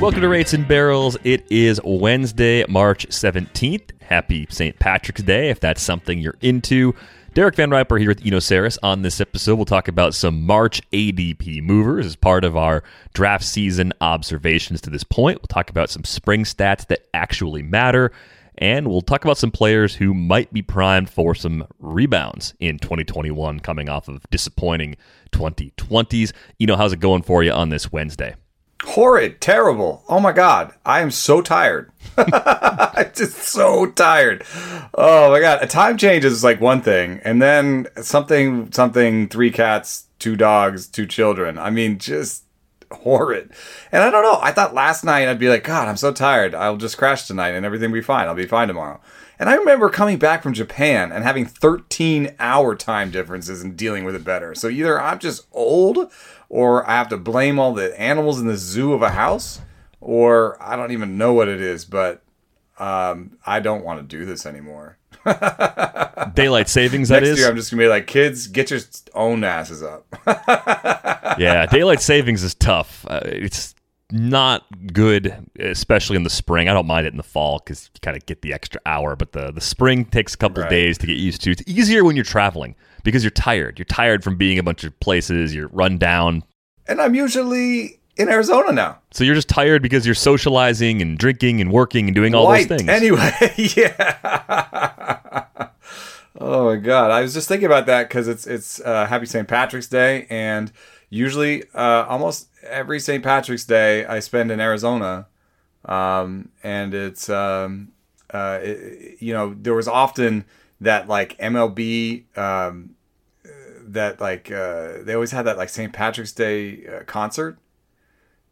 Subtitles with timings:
[0.00, 1.16] Welcome to Rates and Barrels.
[1.24, 3.92] It is Wednesday, March 17th.
[4.02, 4.78] Happy St.
[4.78, 6.94] Patrick's Day, if that's something you're into.
[7.34, 8.78] Derek Van Riper here with Eno Sarris.
[8.84, 13.44] On this episode, we'll talk about some March ADP movers as part of our draft
[13.44, 15.40] season observations to this point.
[15.40, 18.12] We'll talk about some spring stats that actually matter.
[18.58, 23.58] And we'll talk about some players who might be primed for some rebounds in 2021
[23.58, 24.94] coming off of disappointing
[25.32, 26.32] 2020s.
[26.60, 28.36] You know, how's it going for you on this Wednesday?
[28.84, 30.04] Horrid, terrible.
[30.08, 31.90] Oh my god, I am so tired.
[32.16, 34.44] I'm just so tired.
[34.94, 39.50] Oh my god, a time change is like one thing, and then something, something, three
[39.50, 41.58] cats, two dogs, two children.
[41.58, 42.44] I mean, just
[42.92, 43.50] horrid.
[43.92, 44.38] And I don't know.
[44.40, 46.54] I thought last night I'd be like, God, I'm so tired.
[46.54, 48.28] I'll just crash tonight and everything will be fine.
[48.28, 49.00] I'll be fine tomorrow.
[49.38, 54.04] And I remember coming back from Japan and having 13 hour time differences and dealing
[54.04, 54.54] with it better.
[54.54, 56.10] So either I'm just old
[56.54, 59.60] or I have to blame all the animals in the zoo of a house,
[60.00, 62.22] or I don't even know what it is, but
[62.78, 64.96] um, I don't want to do this anymore.
[66.34, 67.38] Daylight savings, that Next is.
[67.40, 68.78] year, I'm just gonna be like, kids, get your
[69.14, 70.06] own asses up.
[71.38, 73.04] yeah, daylight savings is tough.
[73.08, 73.74] Uh, it's
[74.12, 76.68] not good, especially in the spring.
[76.68, 79.16] I don't mind it in the fall because you kind of get the extra hour,
[79.16, 80.70] but the, the spring takes a couple Right.
[80.70, 81.50] days to get used to.
[81.50, 83.78] It's easier when you're traveling because you're tired.
[83.78, 86.42] You're tired from being a bunch of places, you're run down.
[86.88, 88.98] and I'm usually in Arizona now.
[89.12, 92.68] So you're just tired because you're socializing and drinking and working and doing all White.
[92.68, 92.88] those things.
[92.90, 93.30] Anyway,
[93.76, 95.44] yeah.
[96.40, 99.46] oh my god, I was just thinking about that because it's it's uh, Happy St.
[99.48, 100.72] Patrick's Day, and
[101.10, 103.22] usually, uh, almost every St.
[103.22, 105.26] Patrick's Day I spend in Arizona,
[105.84, 107.92] um, and it's um,
[108.32, 110.44] uh, it, you know there was often
[110.80, 112.36] that like MLB.
[112.38, 112.93] Um,
[113.92, 115.92] that like uh, they always had that like St.
[115.92, 117.58] Patrick's Day uh, concert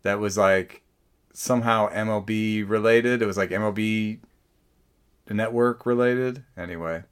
[0.03, 0.83] that was like
[1.33, 3.23] somehow MLB related.
[3.23, 4.21] It was like MLB
[5.27, 6.45] the network related.
[6.57, 7.05] Anyway,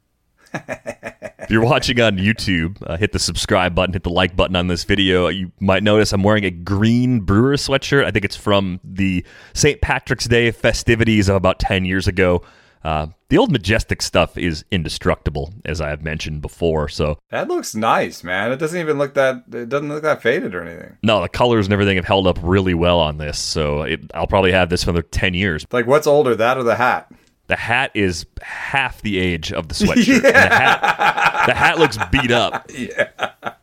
[1.51, 4.69] If you're watching on YouTube, uh, hit the subscribe button, hit the like button on
[4.69, 5.27] this video.
[5.27, 8.05] You might notice I'm wearing a green Brewer sweatshirt.
[8.05, 9.81] I think it's from the St.
[9.81, 12.43] Patrick's Day festivities of about 10 years ago.
[12.83, 16.89] Uh, the old Majestic stuff is indestructible, as I have mentioned before.
[16.89, 18.53] So, that looks nice, man.
[18.53, 19.45] It doesn't even look that.
[19.53, 20.97] It doesn't look that faded or anything.
[21.03, 23.39] no, the colors and everything have held up really well on this.
[23.39, 25.67] So, it, I'll probably have this for another 10 years.
[25.71, 27.13] Like, what's older, that or the hat?
[27.49, 30.15] The hat is half the age of the sweatshirt.
[30.15, 32.71] And The, hat, the hat looks beat up.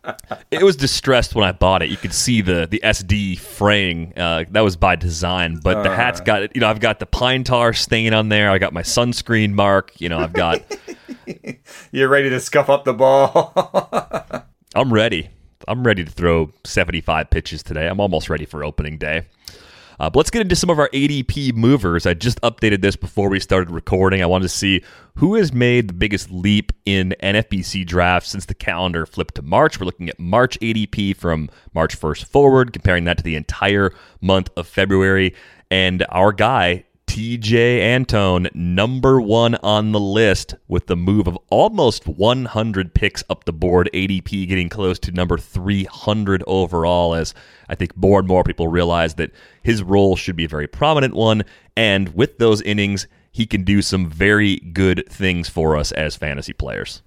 [0.51, 1.89] It was distressed when I bought it.
[1.89, 4.13] You could see the the SD fraying.
[4.17, 7.43] Uh, that was by design, but the hat's got you know I've got the pine
[7.43, 8.49] tar stain on there.
[8.49, 9.99] I got my sunscreen mark.
[9.99, 10.61] You know I've got.
[11.91, 13.53] You're ready to scuff up the ball.
[14.75, 15.29] I'm ready.
[15.67, 17.87] I'm ready to throw 75 pitches today.
[17.87, 19.25] I'm almost ready for opening day.
[19.99, 22.05] Uh, but let's get into some of our ADP movers.
[22.05, 24.21] I just updated this before we started recording.
[24.21, 24.83] I wanted to see
[25.15, 29.79] who has made the biggest leap in NFBC drafts since the calendar flipped to March.
[29.79, 33.91] We're looking at March ADP from March 1st forward, comparing that to the entire
[34.21, 35.35] month of February.
[35.71, 36.85] And our guy,
[37.17, 43.45] Tejay Antone, number one on the list with the move of almost 100 picks up
[43.45, 43.89] the board.
[43.91, 47.33] ADP getting close to number 300 overall, as
[47.69, 49.31] I think more and more people realize that
[49.63, 51.43] his role should be a very prominent one.
[51.75, 56.53] And with those innings, he can do some very good things for us as fantasy
[56.53, 57.01] players.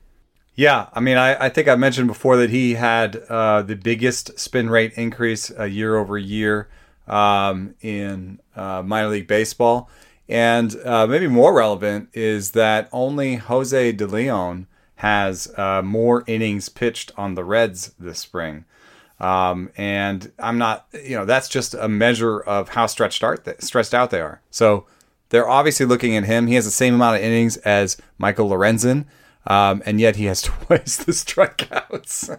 [0.56, 4.40] yeah, I mean, I, I think I mentioned before that he had uh, the biggest
[4.40, 6.68] spin rate increase uh, year over year
[7.10, 9.90] um, in uh, minor league baseball.
[10.30, 16.68] And uh, maybe more relevant is that only Jose De Leon has uh, more innings
[16.68, 18.64] pitched on the Reds this spring.
[19.18, 23.54] Um, and I'm not, you know, that's just a measure of how stretched out they,
[23.58, 24.40] stressed out they are.
[24.50, 24.86] So
[25.30, 26.46] they're obviously looking at him.
[26.46, 29.06] He has the same amount of innings as Michael Lorenzen.
[29.48, 32.38] Um, and yet he has twice the strikeouts.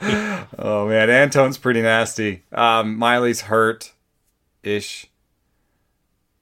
[0.58, 2.44] oh man, Antone's pretty nasty.
[2.52, 3.92] Um, Miley's hurt
[4.62, 5.10] ish.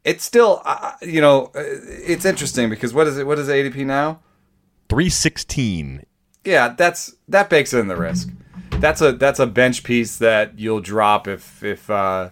[0.05, 3.27] It's still, uh, you know, uh, it's interesting because what is it?
[3.27, 4.21] What is ADP now?
[4.89, 6.05] 316.
[6.45, 8.29] Yeah, that's that bakes in the risk.
[8.73, 12.31] That's a that's a bench piece that you'll drop if if uh,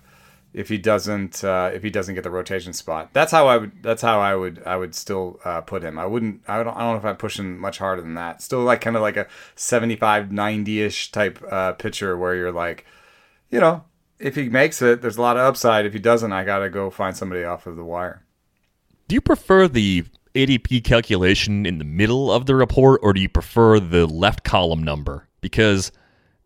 [0.53, 3.11] if he doesn't uh, if he doesn't get the rotation spot.
[3.13, 5.99] That's how I would that's how I would I would still uh, put him.
[5.99, 8.43] I wouldn't I don't I don't know if I'm pushing much harder than that.
[8.43, 12.85] Still like kind of like a 75 90ish type uh, pitcher where you're like,
[13.49, 13.85] you know,
[14.21, 15.87] if he makes it, there's a lot of upside.
[15.87, 18.23] If he doesn't, I got to go find somebody off of the wire.
[19.09, 23.29] Do you prefer the ADP calculation in the middle of the report or do you
[23.29, 25.27] prefer the left column number?
[25.41, 25.91] Because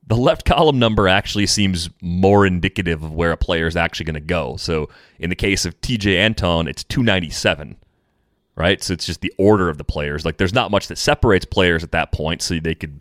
[0.06, 4.14] the left column number actually seems more indicative of where a player is actually going
[4.14, 4.56] to go.
[4.56, 4.88] So
[5.18, 7.76] in the case of Tejay Antone, it's 297,
[8.54, 8.82] right?
[8.82, 10.24] So it's just the order of the players.
[10.24, 13.00] Like there's not much that separates players at that point, so they could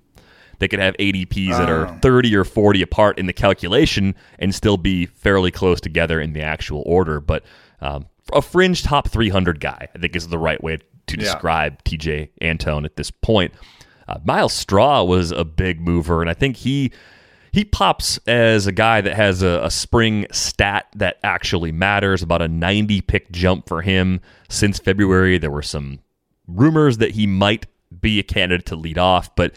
[0.63, 4.77] they could have ADPs that are 30 or 40 apart in the calculation and still
[4.77, 7.19] be fairly close together in the actual order.
[7.19, 7.43] But
[7.81, 10.83] um, a fringe top 300 guy, I think, is the right way to
[11.17, 11.23] Yeah.
[11.23, 13.53] describe Tejay Antone at this point.
[14.07, 16.91] Uh, Myles Straw was a big mover, and I think he
[17.51, 22.23] he pops as a guy that has a, a spring stat that actually matters.
[22.23, 25.37] About a 90 pick jump for him since February.
[25.37, 25.99] There were some
[26.47, 27.65] rumors that he might
[28.01, 29.53] be a candidate to lead off, but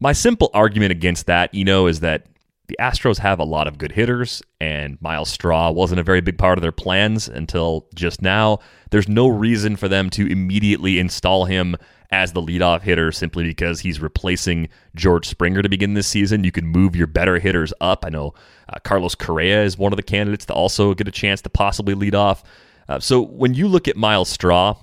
[0.00, 2.26] my simple argument against that, you know, is that
[2.66, 6.38] the Astros have a lot of good hitters, and Myles Straw wasn't a very big
[6.38, 8.58] part of their plans until just now.
[8.90, 11.76] There's no reason for them to immediately install him
[12.10, 16.44] as the leadoff hitter simply because he's replacing George Springer to begin this season.
[16.44, 18.04] You can move your better hitters up.
[18.06, 18.34] I know
[18.68, 21.94] uh, Carlos Correa is one of the candidates to also get a chance to possibly
[21.94, 22.44] lead off.
[22.88, 24.76] Uh, so when you look at Myles Straw,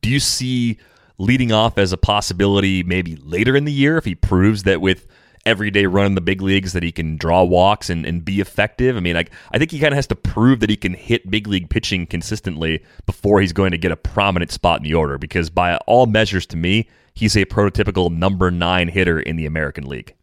[0.00, 0.78] do you see
[1.18, 5.06] leading off as a possibility maybe later in the year if he proves that with
[5.46, 8.40] every day run in the big leagues that he can draw walks and, and be
[8.40, 8.96] effective?
[8.96, 11.30] I mean, like I think he kind of has to prove that he can hit
[11.30, 15.16] big league pitching consistently before he's going to get a prominent spot in the order
[15.16, 19.86] because by all measures to me, he's a prototypical number nine hitter in the American
[19.86, 20.14] League.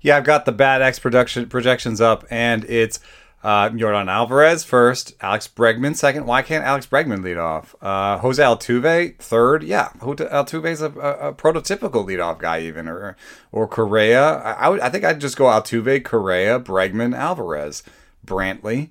[0.00, 3.00] Yeah, I've got the bad X production projections up, and it's
[3.42, 6.26] uh, Yordan Alvarez first, Alex Bregman second.
[6.26, 7.74] Why can't Alex Bregman lead off?
[7.80, 9.62] Uh, Jose Altuve third.
[9.62, 13.16] Yeah, Altuve is a, a, a prototypical leadoff guy, even or
[13.50, 14.36] or Correa.
[14.38, 14.80] I, I would.
[14.80, 17.82] I think I'd just go Altuve, Correa, Bregman, Alvarez,
[18.26, 18.90] Brantley,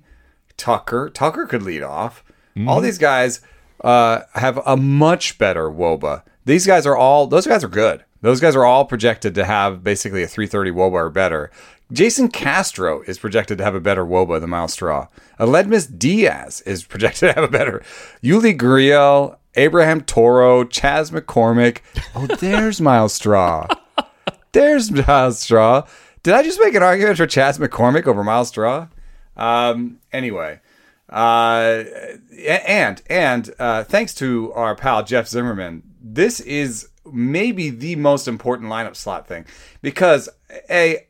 [0.56, 1.10] Tucker.
[1.10, 2.24] Tucker could lead off.
[2.66, 3.40] All these guys
[3.82, 6.22] uh, have a much better WOBA.
[6.44, 7.26] These guys are all.
[7.26, 8.04] Those guys are good.
[8.20, 11.50] Those guys are all projected to have basically a 330 WOBA or better.
[11.92, 15.08] Jason Castro is projected to have a better WOBA than Myles Straw.
[15.38, 17.82] Aledmys Diaz is projected to have a better.
[18.22, 21.78] Yuli Gurriel, Abraham Toro, Chas McCormick.
[22.14, 23.66] Oh, there's Myles Straw.
[24.52, 25.86] There's Myles Straw.
[26.22, 28.88] Did I just make an argument for Chas McCormick over Myles Straw?
[29.36, 30.60] Um, anyway,
[31.08, 31.84] uh,
[32.46, 38.70] and and uh, thanks to our pal Jeff Zimmerman, this is maybe the most important
[38.70, 39.46] lineup slot thing
[39.82, 40.28] because
[40.68, 41.06] a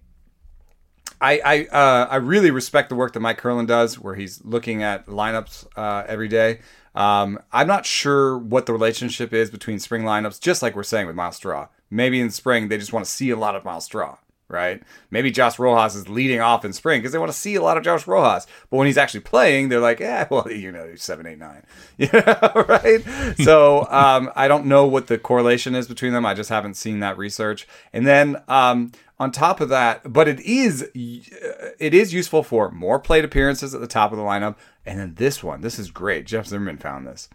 [1.21, 4.83] I I uh, I really respect the work that Mike Curlin does, where he's looking
[4.83, 6.61] at lineups uh, every day.
[6.95, 11.07] Um, I'm not sure what the relationship is between spring lineups, just like we're saying
[11.07, 11.69] with Myles Straw.
[11.91, 14.19] Maybe in spring they just want to see a lot of Myles Straw,
[14.49, 14.83] right?
[15.11, 17.77] Maybe Josh Rojas is leading off in spring because they want to see a lot
[17.77, 18.47] of Josh Rojas.
[18.71, 21.65] But when he's actually playing, they're like, yeah, well, you know, he's seven, eight, nine,
[21.99, 22.09] know,
[22.69, 23.03] right?
[23.39, 26.27] so um, I don't know what the correlation is between them.
[26.27, 27.69] I just haven't seen that research.
[27.93, 32.71] And then um, on top of that, but it is uh, it is useful for
[32.71, 34.57] more plate appearances at the top of the lineup.
[34.87, 36.25] And then this one, this is great.
[36.25, 37.29] Jeff Zimmerman found this.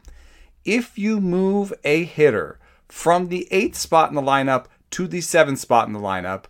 [0.65, 5.59] If you move a hitter from the eighth spot in the lineup to the seventh
[5.59, 6.45] spot in the lineup,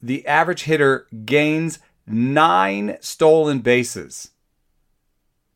[0.00, 4.30] the average hitter gains nine stolen bases,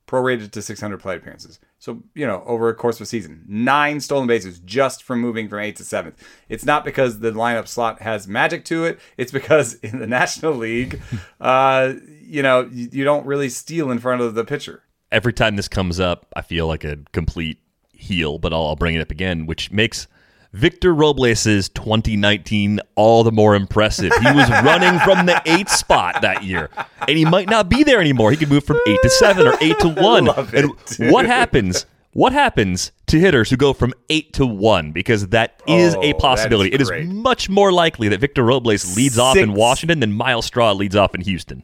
[0.08, 1.60] prorated to 600 plate appearances.
[1.80, 5.48] So, you know, over a course of a season, nine stolen bases just from moving
[5.48, 6.22] from eighth to seventh.
[6.50, 9.00] It's not because the lineup slot has magic to it.
[9.16, 11.00] It's because in the National League,
[11.40, 14.82] uh, you know, you, you don't really steal in front of the pitcher.
[15.10, 17.58] every time this comes up, I feel like a complete
[17.94, 20.06] heel, but I'll, I'll bring it up again, which makes
[20.52, 24.12] Victor Robles' 2019 all the more impressive.
[24.12, 26.70] He was running from the eighth spot that year,
[27.06, 28.30] and he might not be there anymore.
[28.32, 30.26] He could move from eight to seven or eight to one.
[30.28, 31.12] it, and dude.
[31.12, 31.86] what happens?
[32.12, 34.90] What happens to hitters who go from eight to one?
[34.90, 36.72] Because that is Oh, a that is possibility.
[36.72, 40.72] It is much more likely that Victor Robles leads off in Washington than Myles Straw
[40.72, 41.62] leads off in Houston.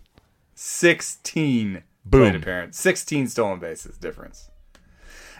[0.54, 2.36] 16 Boom.
[2.36, 4.48] appearance, 16 stolen bases difference.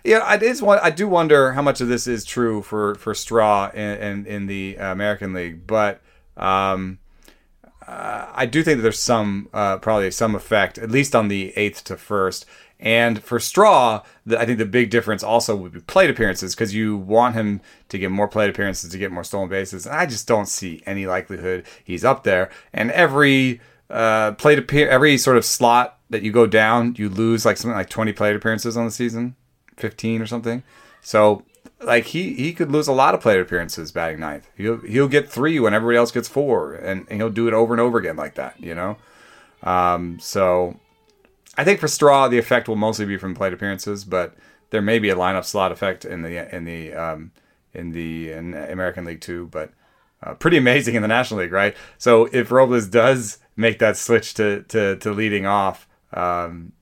[0.07, 0.79] Yeah, one.
[0.83, 4.47] I do wonder how much of this is true for for Straw in in, in
[4.47, 6.01] the American League, but
[6.37, 6.99] um,
[7.87, 11.53] uh, I do think that there's some uh, probably some effect, at least on the
[11.57, 12.47] eighth to first.
[12.79, 16.75] And for Straw, the, I think the big difference also would be plate appearances because
[16.75, 19.87] you want him to get more plate appearances to get more stolen bases.
[19.87, 22.51] And I just don't see any likelihood he's up there.
[22.75, 27.47] And every uh, plate appear every sort of slot that you go down, you lose
[27.47, 29.37] like something like 20 plate appearances on the season,
[29.77, 30.63] 15 or something.
[31.01, 31.45] So
[31.81, 34.49] like he he could lose a lot of plate appearances batting ninth.
[34.57, 37.75] He'll he'll get three when everybody else gets four, and, and he'll do it over
[37.75, 38.59] and over again like that.
[38.61, 38.97] You know,
[39.63, 40.79] um, so
[41.57, 44.35] I think for Straw the effect will mostly be from plate appearances, but
[44.71, 47.33] there may be a lineup slot effect in the in the um,
[47.75, 49.49] in the in American League too.
[49.51, 49.73] But
[50.23, 51.77] uh, pretty amazing in the National League, right?
[51.99, 55.89] So if Robles does make that switch to to, to leading off.
[56.13, 56.73] Um,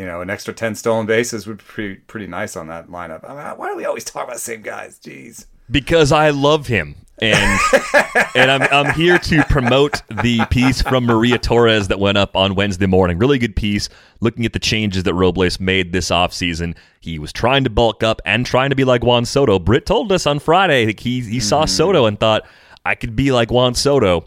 [0.00, 3.28] you know, an extra 10 stolen bases would be pretty, pretty nice on that lineup.
[3.28, 4.98] I mean, why do we always talk about the same guys?
[4.98, 5.44] Jeez.
[5.70, 6.94] Because I love him.
[7.20, 7.60] And
[8.34, 12.54] and I'm, I'm here to promote the piece from Maria Torres that went up on
[12.54, 13.18] Wednesday morning.
[13.18, 13.90] Really good piece
[14.20, 16.74] looking at the changes that Robles made this offseason.
[17.00, 19.58] He was trying to bulk up and trying to be like Juan Soto.
[19.58, 21.68] Britt told us on Friday he, he saw mm.
[21.68, 22.48] Soto and thought,
[22.86, 24.26] I could be like Juan Soto.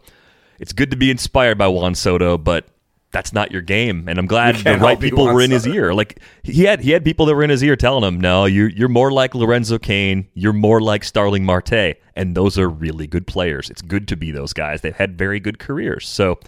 [0.59, 2.67] It's good to be inspired by Juan Soto, but
[3.13, 4.09] that's not your game.
[4.09, 5.93] And I'm glad the right people were in his ear.
[5.93, 8.69] Like he had he had people that were in his ear telling him, "No, you're
[8.69, 10.27] you're more like Lorenzo Cain.
[10.33, 13.69] You're more like Starling Marte, and those are really good players.
[13.69, 14.81] It's good to be those guys.
[14.81, 16.09] They've had very good careers.
[16.09, 16.39] So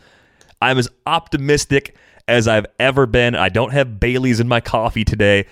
[0.61, 1.95] I'm as optimistic
[2.27, 3.35] as I've ever been.
[3.35, 5.45] I don't have Bailey's in my coffee today.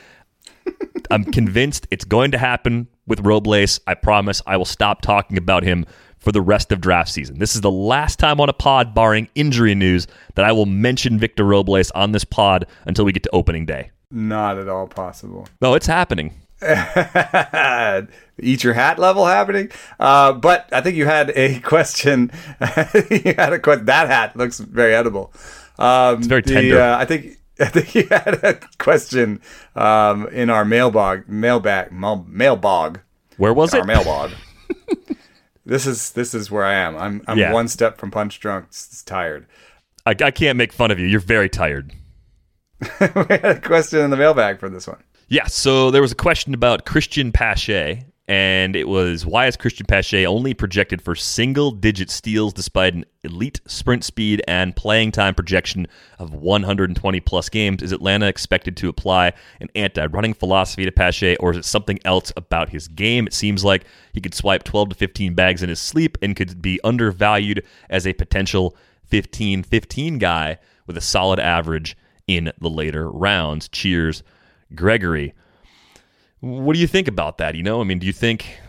[1.11, 3.79] I'm convinced it's going to happen with Robles.
[3.85, 5.85] I promise I will stop talking about him
[6.23, 7.37] for the rest of draft season.
[7.37, 11.19] This is the last time on a pod, barring injury news, that I will mention
[11.19, 13.91] Victor Robles on this pod until we get to opening day.
[14.09, 15.47] Not at all possible.
[15.61, 16.33] No, it's happening.
[18.39, 19.69] Eat your hat level happening.
[19.99, 22.31] Uh, but I think you had a question.
[23.09, 23.85] you had a question.
[23.85, 25.33] That hat looks very edible.
[25.77, 26.75] Um, it's very tender.
[26.75, 27.37] The, uh, I think.
[27.59, 29.39] I think you had a question
[29.75, 33.01] um, in our mailbag, mailbag, mailbag.
[33.37, 33.81] Where was it?
[33.81, 34.31] Our mailbag.
[35.65, 36.97] This is this is where I am.
[36.97, 37.53] I'm I'm yeah.
[37.53, 38.65] one step from punch drunk.
[38.67, 39.47] It's tired.
[40.05, 41.07] I, I can't make fun of you.
[41.07, 41.93] You're very tired.
[42.99, 45.01] we had a question in the mailbag for this one.
[45.29, 49.85] Yeah, so there was a question about Christian Pache, and it was why is Christian
[49.85, 55.35] Pache only projected for single digit steals despite an elite sprint speed and playing time
[55.35, 55.87] projection
[56.19, 57.83] of 120 plus games?
[57.83, 61.99] Is Atlanta expected to apply an anti running philosophy to Pache, or is it something
[62.05, 63.27] else about his game?
[63.27, 66.61] It seems like he could swipe 12 to 15 bags in his sleep and could
[66.61, 68.75] be undervalued as a potential
[69.07, 73.67] 15 15 guy with a solid average in the later rounds.
[73.67, 74.23] Cheers,
[74.73, 75.33] Gregory.
[76.43, 77.55] What do you think about that?
[77.55, 78.59] You know, I mean, do you think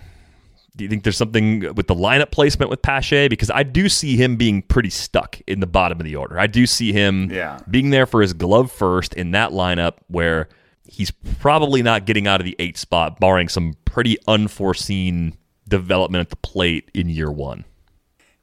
[0.77, 3.27] do you think there's something with the lineup placement with Pache?
[3.27, 6.39] Because I do see him being pretty stuck in the bottom of the order.
[6.39, 7.59] I do see him yeah.
[7.69, 10.49] being there for his glove first in that lineup where
[10.87, 16.31] he's probably not getting out of the eight spot, barring some pretty unforeseen development at
[16.31, 17.65] the plate in year one.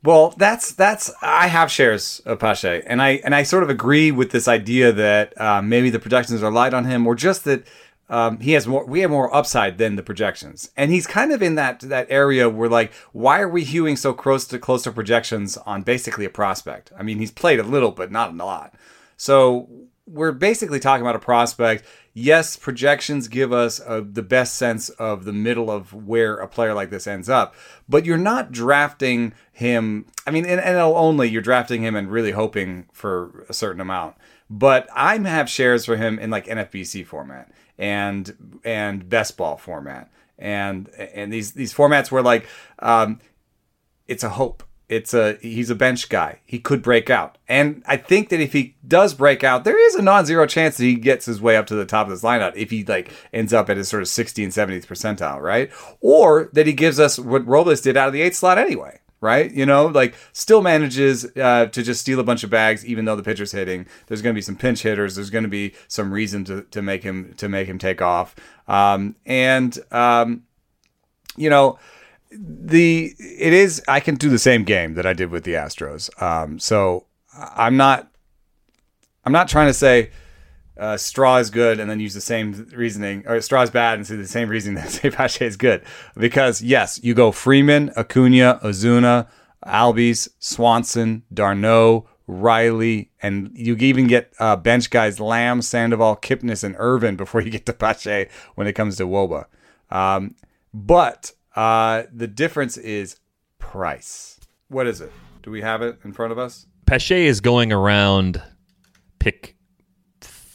[0.04, 4.12] Well, that's that's I have shares of Pache, and I and I sort of agree
[4.12, 7.66] with this idea that uh, maybe the projections are light on him, or just that
[8.12, 8.86] um, he has more.
[8.86, 12.50] We have more upside than the projections, and he's kind of in that that area
[12.50, 16.30] where like, why are we hewing so close to close to projections on basically a
[16.30, 16.92] prospect?
[17.00, 18.76] I mean, he's played a little, but not a lot.
[19.16, 19.70] So
[20.06, 21.86] we're basically talking about a prospect.
[22.14, 26.74] Yes, projections give us a, the best sense of the middle of where a player
[26.74, 27.56] like this ends up,
[27.88, 30.06] but you're not drafting him.
[30.28, 34.18] I mean, in NL only, you're drafting him and really hoping for a certain amount.
[34.50, 37.50] But I have shares for him in like NFBC format
[37.82, 40.10] and and best ball format.
[40.38, 42.48] And and these these formats where like
[42.80, 43.20] um,
[44.08, 44.64] it's a hope.
[44.88, 46.40] It's a he's a bench guy.
[46.46, 47.38] He could break out.
[47.48, 50.84] And i think that if he does break out there is a non-zero chance that
[50.84, 53.52] he gets his way up to the top of this lineup if he like ends
[53.52, 55.72] up at his sort of 60 and 70th percentile right?
[56.00, 59.52] Or that he gives us what robles did out of the eighth slot anyway right?
[59.52, 63.16] You know, like still manages uh, to just steal a bunch of bags, even though
[63.16, 63.86] the pitcher's hitting.
[64.08, 65.16] There's going to be some pinch hitters.
[65.16, 68.36] There's going to be some reason to, to make him to make him take off.
[68.68, 70.44] Um, and um,
[71.38, 71.80] you know,
[72.32, 76.10] the it is I can do the same game that I did with the Astros.
[76.22, 77.06] Um, so
[77.38, 78.12] I'm not
[79.24, 80.12] I'm not trying to say
[80.78, 84.08] uh, straw is good and then use the same reasoning, or straw is bad and
[84.08, 85.84] say the same reasoning that say Pache is good.
[86.18, 89.28] Because yes, you go Freeman, Acuna, Ozuna,
[89.66, 96.76] Albies, Swanson, d'Arnaud, Riley, and you even get uh, bench guys Lamb, Sandoval, Kipnis, and
[96.78, 99.46] Ervin before you get to Pache when it comes to Woba.
[99.90, 100.36] Um,
[100.74, 103.18] but uh, the difference is
[103.60, 104.40] price.
[104.70, 105.12] What is it?
[105.44, 106.68] Do we have it in front of us?
[106.86, 108.42] Pache is going around
[109.20, 109.56] pick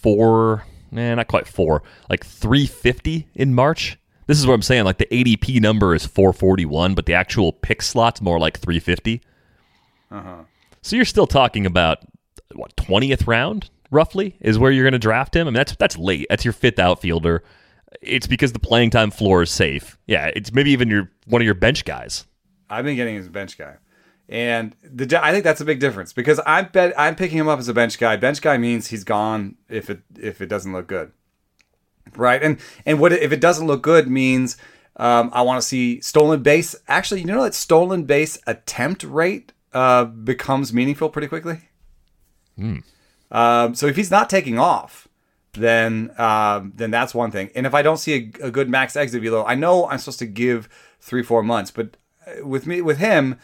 [0.06, 0.64] four,
[0.96, 3.98] eh, not quite four, like 350 in March.
[4.28, 4.84] This is what I'm saying.
[4.84, 9.20] Like the ADP number is 441, but the actual pick slot's more like 350.
[10.12, 10.44] Uh-huh.
[10.82, 11.98] So you're still talking about
[12.54, 15.48] what 20th round roughly is where you're going to draft him.
[15.48, 16.28] I mean that's that's late.
[16.30, 17.42] That's your fifth outfielder.
[18.00, 19.98] It's because the playing time floor is safe.
[20.06, 22.26] Yeah, it's maybe even your one of your bench guys.
[22.70, 23.75] I've been getting his bench guy.
[24.28, 27.61] And the I think that's a big difference because I bet I'm picking him up
[27.61, 28.16] as a bench guy.
[28.16, 31.12] Bench guy means he's gone if it if it doesn't look good,
[32.16, 32.42] right?
[32.42, 34.56] And and what if it doesn't look good means
[34.97, 36.75] um, I want to see stolen base.
[36.88, 41.61] Actually, you know that stolen base attempt rate uh, becomes meaningful pretty quickly.
[42.56, 42.78] Hmm.
[43.30, 45.06] Um, so if he's not taking off,
[45.52, 47.50] then um, then that's one thing.
[47.54, 50.18] And if I don't see a, a good max exit velo, I know I'm supposed
[50.18, 50.68] to give
[51.00, 53.38] three four months, but uh, with me with him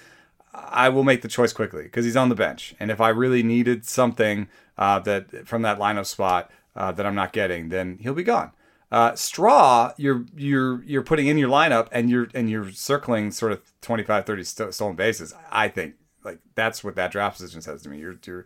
[0.54, 2.74] I will make the choice quickly because he's on the bench.
[2.78, 7.14] And if I really needed something uh, that from that lineup spot uh, that I'm
[7.14, 8.52] not getting, then he'll be gone.
[8.90, 13.52] Uh, Straw, you're you're you're putting in your lineup and you're and you're circling sort
[13.52, 15.32] of 25, 30 st- stolen bases.
[15.50, 15.94] I think
[16.24, 17.98] like that's what that draft position says to me.
[17.98, 18.44] You're you're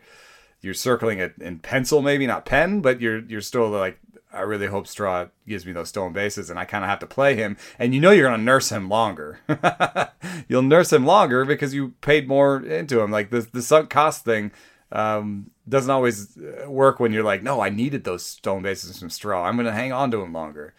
[0.61, 3.99] you're circling it in pencil, maybe not pen, but you're you're still like
[4.37, 7.07] I really hope Straw gives me those stolen bases, and I kind of have to
[7.07, 7.57] play him.
[7.79, 9.41] And you know you're going to nurse him longer.
[10.49, 13.11] You'll nurse him longer because you paid more into him.
[13.11, 14.53] Like the the sunk cost thing
[14.93, 19.11] um, doesn't always uh, work when you're like, no, I needed those stolen bases from
[19.11, 19.45] Straw.
[19.45, 20.75] I'm going to hang on to him longer.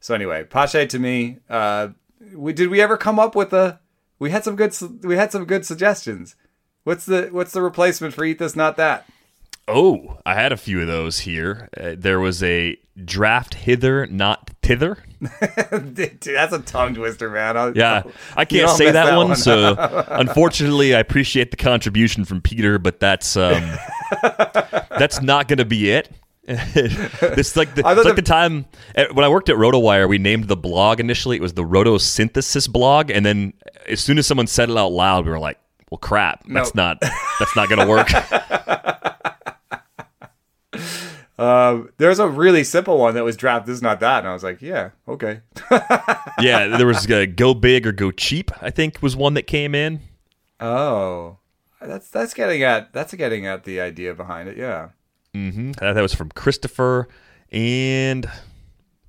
[0.00, 1.88] So anyway, Pache to me, uh,
[2.34, 3.80] we did we ever come up with a?
[4.18, 6.36] We had some good we had some good suggestions.
[6.84, 9.06] What's the what's the replacement for eat this not that?
[9.68, 11.68] Oh, I had a few of those here.
[11.76, 14.98] Uh, there was a draft hither, not thither.
[15.20, 17.56] Dude, that's a tongue twister, man.
[17.56, 18.02] I, yeah,
[18.36, 19.28] I can't say that, that, one.
[19.28, 19.36] one.
[19.36, 19.74] so,
[20.08, 23.76] unfortunately, I appreciate the contribution from Peter, but that's um,
[24.22, 26.10] that's not going to be it.
[26.48, 30.46] it's like the, it's like the time eh, when I worked at RotoWire, we named
[30.46, 31.36] the blog initially.
[31.36, 33.52] It was the Rotosynthesis blog, and then
[33.88, 35.58] as soon as someone said it out loud, we were like,
[35.90, 37.00] "Well, crap, that's nope.
[37.00, 37.00] not
[37.40, 39.15] that's not going to work."
[41.38, 43.66] Um, there's a really simple one that was draft.
[43.66, 45.40] This is not that, and I was like, yeah, okay.
[46.40, 48.50] yeah, there was uh, go big or go cheap.
[48.62, 50.00] I think was one that came in.
[50.60, 51.36] Oh,
[51.80, 54.56] that's that's getting at that's getting at the idea behind it.
[54.56, 54.90] Yeah.
[55.34, 55.72] Mm-hmm.
[55.72, 57.08] That was from Christopher,
[57.52, 58.26] and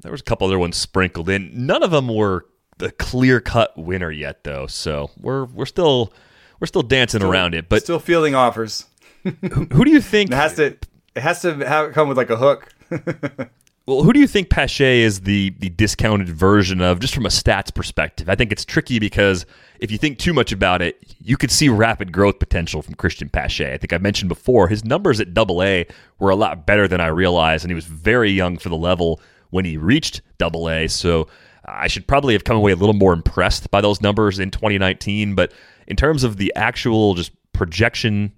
[0.02, 1.50] there was a couple other ones sprinkled in.
[1.54, 2.46] None of them were
[2.78, 4.68] the clear cut winner yet, though.
[4.68, 6.12] So we're we're still
[6.60, 8.86] we're still dancing still, around it, but still fielding offers.
[9.24, 9.32] who,
[9.72, 10.78] who, do you think it has to?
[11.18, 12.72] It has to have come with like a hook.
[13.88, 17.30] well, who do you think Pache is the the discounted version of, just from a
[17.30, 18.30] stats perspective?
[18.30, 19.48] I think it's tricky because
[19.80, 23.30] if you think too much about it, you could see rapid growth potential from Christian
[23.30, 23.74] Pache.
[23.74, 25.88] I think I mentioned before his numbers at Double A
[26.20, 29.20] were a lot better than I realized, and he was very young for the level
[29.50, 30.88] when he reached Double A.
[30.88, 31.28] So
[31.66, 35.34] I should probably have come away a little more impressed by those numbers in 2019.
[35.34, 35.52] But
[35.88, 38.34] in terms of the actual just projection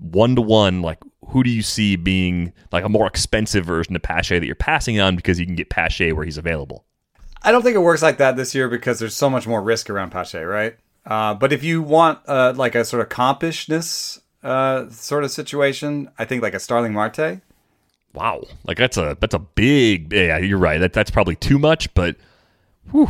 [0.00, 4.02] one to one, like who do you see being like a more expensive version of
[4.02, 6.84] Pache that you're passing on because you can get Pache where he's available?
[7.42, 9.88] I don't think it works like that this year because there's so much more risk
[9.88, 10.76] around Pache, right?
[11.06, 16.10] Uh, but if you want uh, like a sort of compishness uh, sort of situation,
[16.18, 17.40] I think like a Starling Marte.
[18.12, 20.12] Wow, like that's a that's a big.
[20.12, 20.78] Yeah, you're right.
[20.78, 22.16] That that's probably too much, but
[22.90, 23.08] whew,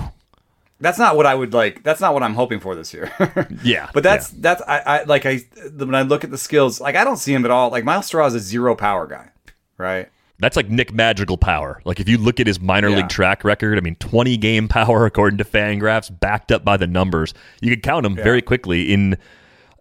[0.80, 1.82] that's not what I would like.
[1.82, 3.12] That's not what I'm hoping for this year.
[3.62, 4.38] yeah, but that's yeah.
[4.40, 5.40] that's I, I like I
[5.76, 7.70] when I look at the skills, like I don't see him at all.
[7.70, 9.30] Like Myles Straw is a zero power guy,
[9.76, 10.08] right?
[10.38, 11.82] That's like Nick Madrigal power.
[11.84, 12.96] Like if you look at his minor yeah.
[12.96, 16.86] league track record, I mean, 20 game power according to Fangraphs, backed up by the
[16.86, 17.34] numbers.
[17.60, 18.24] You could count him yeah.
[18.24, 19.18] very quickly in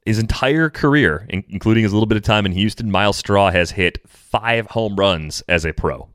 [0.05, 2.91] his entire career, including his little bit of time in Houston.
[2.91, 6.09] Myles Straw has hit five home runs as a pro.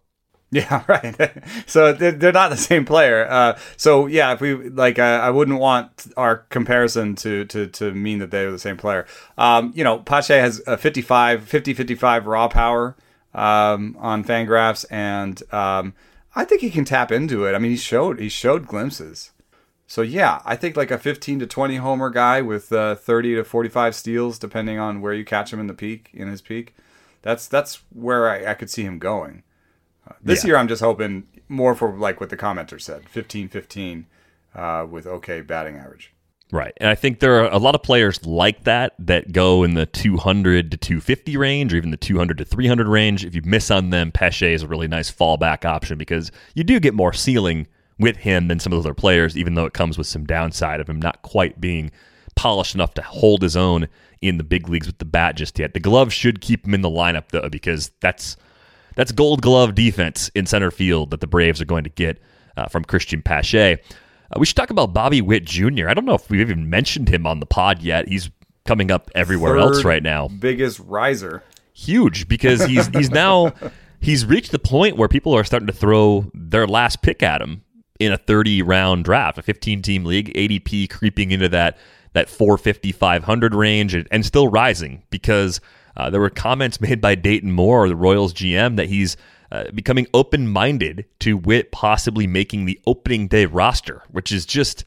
[0.70, 1.32] Yeah, right.
[1.66, 3.26] so they're, they're not the same player.
[3.28, 7.90] Uh, so yeah, if we like, uh, I wouldn't want our comparison to to to
[7.92, 9.04] mean that they are the same player.
[9.36, 12.94] Um, you know, Pache has a 55, 50, 55 raw power
[13.34, 15.92] um, on Fangraphs, and um,
[16.36, 17.54] I think he can tap into it.
[17.54, 19.32] I mean, he showed he showed glimpses.
[19.88, 23.44] So yeah, I think like a 15 to 20 homer guy with uh, 30 to
[23.44, 26.76] 45 steals, depending on where you catch him in the peak in his peak.
[27.22, 29.42] That's that's where I, I could see him going.
[30.22, 30.48] This yeah.
[30.48, 34.06] year, I'm just hoping more for like what the commenter said 15 15
[34.54, 36.12] uh, with okay batting average.
[36.52, 36.74] Right.
[36.76, 39.86] And I think there are a lot of players like that that go in the
[39.86, 43.24] 200 to 250 range or even the 200 to 300 range.
[43.24, 46.78] If you miss on them, Pache is a really nice fallback option because you do
[46.78, 47.66] get more ceiling
[47.98, 50.80] with him than some of those other players, even though it comes with some downside
[50.80, 51.90] of him not quite being
[52.36, 53.88] polished enough to hold his own
[54.20, 55.74] in the big leagues with the bat just yet.
[55.74, 58.36] The glove should keep him in the lineup though because that's
[58.96, 62.20] that's gold glove defense in center field that the Braves are going to get
[62.56, 63.74] uh, from Christian Pache.
[63.74, 63.76] Uh,
[64.38, 65.88] we should talk about Bobby Witt Jr.
[65.88, 68.08] I don't know if we've even mentioned him on the pod yet.
[68.08, 68.30] He's
[68.64, 70.28] coming up everywhere Third else right now.
[70.28, 71.42] Biggest riser.
[71.72, 73.52] Huge because he's he's now
[74.00, 77.64] he's reached the point where people are starting to throw their last pick at him
[77.98, 81.76] in a 30 round draft, a 15 team league, ADP creeping into that
[82.12, 85.60] that 450 500 range and, and still rising because
[85.96, 89.16] uh, there were comments made by Dayton Moore, the Royals GM, that he's
[89.52, 94.84] uh, becoming open minded to Witt possibly making the opening day roster, which is just.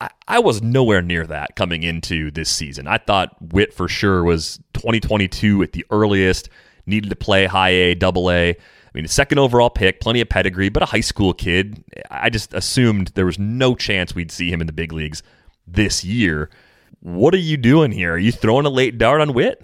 [0.00, 2.86] I, I was nowhere near that coming into this season.
[2.86, 6.48] I thought Witt for sure was 2022 at the earliest,
[6.86, 8.50] needed to play high A, double A.
[8.50, 8.56] I
[8.94, 11.84] mean, second overall pick, plenty of pedigree, but a high school kid.
[12.10, 15.22] I just assumed there was no chance we'd see him in the big leagues
[15.66, 16.48] this year.
[17.00, 18.14] What are you doing here?
[18.14, 19.62] Are you throwing a late dart on Witt?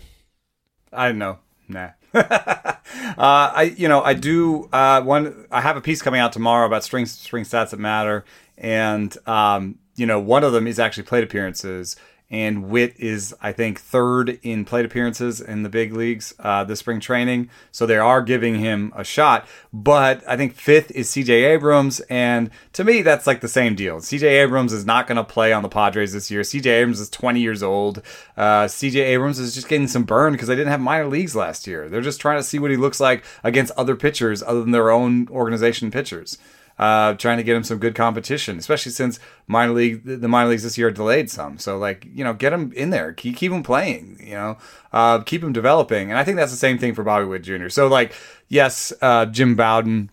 [0.92, 1.38] I don't know.
[1.68, 1.90] Nah.
[2.14, 2.76] uh,
[3.18, 5.46] I you know I do uh, one.
[5.50, 8.24] I have a piece coming out tomorrow about string string stats that matter,
[8.56, 11.96] and um, you know one of them is actually plate appearances.
[12.28, 16.80] And Witt is, I think, third in plate appearances in the big leagues uh, this
[16.80, 17.50] spring training.
[17.70, 19.46] So they are giving him a shot.
[19.72, 22.00] But I think fifth is CJ Abrams.
[22.10, 23.98] And to me, that's like the same deal.
[23.98, 26.40] CJ Abrams is not going to play on the Padres this year.
[26.40, 28.02] CJ Abrams is 20 years old.
[28.36, 31.68] Uh, CJ Abrams is just getting some burn because they didn't have minor leagues last
[31.68, 31.88] year.
[31.88, 34.90] They're just trying to see what he looks like against other pitchers other than their
[34.90, 36.38] own organization pitchers
[36.78, 40.62] uh, trying to get him some good competition, especially since minor league the minor leagues
[40.62, 41.58] this year are delayed some.
[41.58, 44.58] So like you know, get him in there, keep keep him playing, you know,
[44.92, 47.68] uh, keep him developing, and I think that's the same thing for Bobby Witt Jr.
[47.68, 48.12] So like
[48.48, 50.10] yes, uh, Jim Bowden.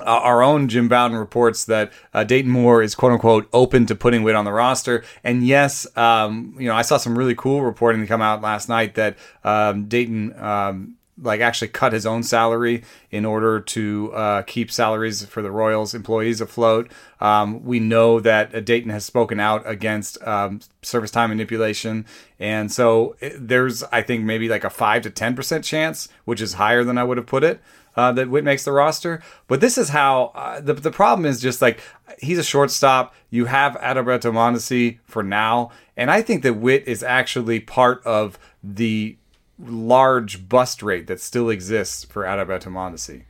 [0.00, 3.96] Uh, our own Jim Bowden reports that uh, Dayton Moore is quote unquote open to
[3.96, 5.02] putting Witt on the roster.
[5.24, 8.94] And yes, um, you know, I saw some really cool reporting come out last night
[8.94, 14.70] that um, Dayton um, like actually cut his own salary in order to uh, keep
[14.70, 16.90] salaries for the Royals employees afloat.
[17.20, 22.06] Um, we know that Dayton has spoken out against um, service time manipulation,
[22.38, 26.54] and so there's I think maybe like a five to ten percent chance, which is
[26.54, 27.60] higher than I would have put it.
[27.96, 31.40] Uh, that Witt makes the roster, but this is how uh, the the problem is
[31.40, 31.80] just like
[32.20, 33.12] he's a shortstop.
[33.28, 38.38] You have Adalberto Mondesi for now, and I think that Witt is actually part of
[38.62, 39.16] the
[39.58, 43.24] large bust rate that still exists for Mondesi.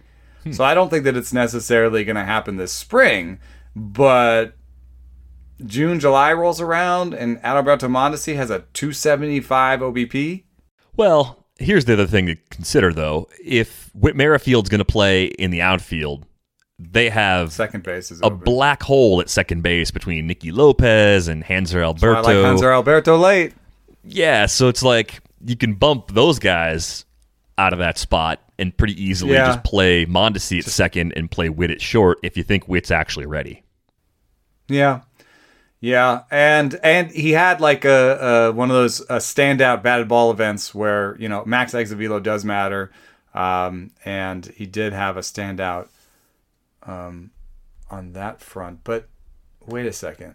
[0.45, 0.53] Hmm.
[0.53, 3.39] So I don't think that it's necessarily going to happen this spring,
[3.75, 4.55] but
[5.65, 10.45] June, July rolls around and Adalberto Mondesi has a 275 OBP.
[10.97, 13.29] Well, here's the other thing to consider though.
[13.45, 16.27] If Whit Merrifield's going to play in the outfield,
[16.79, 18.39] they have second base is a open.
[18.39, 22.23] black hole at second base between Nicky Lopez and Hanser Alberto.
[22.23, 23.53] So I like Hanser Alberto late.
[24.05, 27.05] Yeah, so it's like you can bump those guys
[27.57, 29.47] out of that spot and pretty easily Yeah.
[29.47, 33.27] just play Mondesi at second and play Witt at short if you think Witt's actually
[33.27, 33.63] ready.
[34.69, 35.01] Yeah.
[35.81, 40.33] Yeah, and and he had like a, a one of those uh, standout batted ball
[40.33, 42.91] events where you know max exit velo does matter,
[43.33, 45.87] um, and he did have a standout
[46.83, 47.31] um,
[47.93, 48.81] on that front.
[48.83, 49.09] But
[49.67, 50.35] wait a second,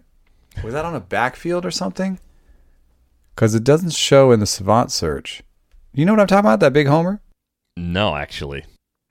[0.64, 2.20] was that on a backfield or something?
[3.36, 5.42] Because it doesn't show in the Savant search.
[5.94, 6.60] You know what I'm talking about?
[6.60, 7.22] That big homer.
[7.78, 8.66] No, actually.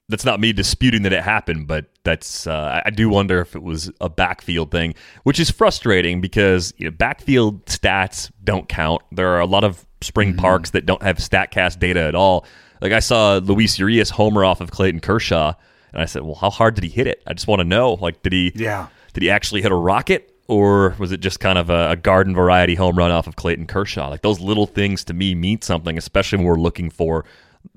[0.09, 3.63] That's not me disputing that it happened, but that's uh, I do wonder if it
[3.63, 9.01] was a backfield thing, which is frustrating because you know, backfield stats don't count.
[9.11, 12.45] There are a lot of spring parks that don't have Statcast data at all.
[12.81, 15.53] Like I saw Luis Urias homer off of Clayton Kershaw,
[15.93, 17.23] and I said, "Well, how hard did he hit it?
[17.25, 17.93] I just want to know.
[17.93, 18.51] Like, did he?
[18.55, 18.87] Yeah.
[19.13, 22.35] Did he actually hit a rocket, or was it just kind of a, a garden
[22.35, 24.09] variety home run off of Clayton Kershaw?
[24.09, 27.25] Like those little things to me mean something, especially when we're looking for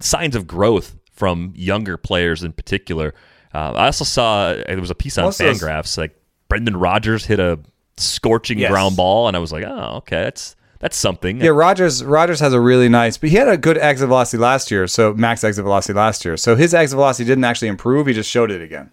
[0.00, 3.14] signs of growth from younger players in particular.
[3.54, 6.14] Uh, I also saw there was a piece on Fangraphs like
[6.48, 7.58] Brendan Rodgers hit a
[7.96, 8.70] scorching Yes.
[8.70, 11.40] ground ball, and I was like, oh, okay, that's that's something.
[11.40, 14.70] Yeah, Rodgers Rodgers has a really nice, but he had a good exit velocity last
[14.70, 14.86] year.
[14.86, 16.36] So max exit velocity last year.
[16.36, 18.06] So his exit velocity didn't actually improve.
[18.06, 18.90] He just showed it again.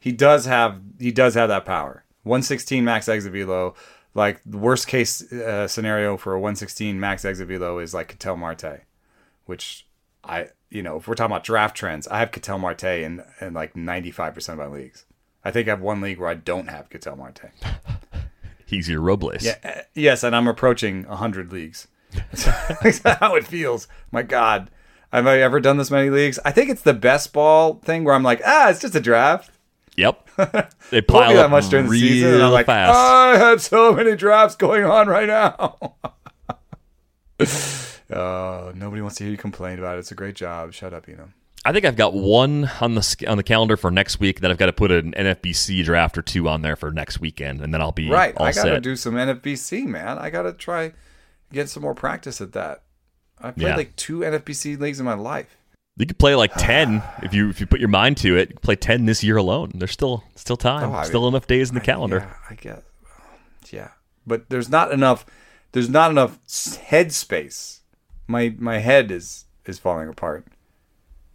[0.00, 2.04] He does have he does have that power.
[2.28, 3.74] 116 max exit velo.
[4.14, 8.36] Like the worst case uh, scenario for a 116 max exit velo is like Ketel
[8.36, 8.82] Marte,
[9.46, 9.86] which
[10.24, 13.54] I you know if we're talking about draft trends, I have Ketel Marte in in
[13.54, 15.04] like 95 percent of my leagues.
[15.44, 17.50] I think I have one league where I don't have Ketel Marte.
[18.70, 19.44] Ysier Robles.
[19.44, 21.88] Yeah, uh, yes, and I'm approaching 100 leagues.
[22.12, 23.88] That's how it feels.
[24.10, 24.70] My God.
[25.12, 26.38] Have I ever done this many leagues?
[26.44, 29.50] I think it's the best ball thing where I'm like, ah, it's just a draft.
[29.96, 30.27] Yep.
[30.90, 32.34] They pile that up much during the season.
[32.34, 32.96] And I'm like, fast.
[32.96, 35.76] I have so many drafts going on right now.
[37.40, 40.00] oh, nobody wants to hear you complain about it.
[40.00, 40.72] It's a great job.
[40.72, 41.28] Shut up, you know.
[41.64, 44.40] I think I've got one on the on the calendar for next week.
[44.40, 47.60] Then I've got to put an NFBC draft or two on there for next weekend,
[47.60, 48.34] and then I'll be Right.
[48.40, 50.18] I got to do some NFBC, man.
[50.18, 50.92] I got to try
[51.52, 52.82] get some more practice at that.
[53.40, 53.76] I played Yeah.
[53.76, 55.57] like two NFBC leagues in my life.
[55.98, 58.50] You could play like ten if you if you put your mind to it.
[58.50, 59.72] You play ten this year alone.
[59.74, 62.18] There's still still time, Oh, still mean, enough days in the I- calendar.
[62.18, 62.82] Yeah, I guess.
[63.70, 63.88] Yeah,
[64.26, 65.26] but there's not enough.
[65.72, 67.80] There's not enough headspace.
[68.26, 70.46] My my head is is falling apart.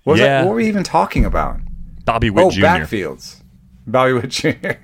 [0.04, 0.42] What, was that- Yeah.
[0.44, 1.60] what were we even talking about?
[2.06, 2.62] Bobby Witt oh, Jr.
[2.62, 3.42] backfields.
[3.86, 4.50] Bobby Witt Jr.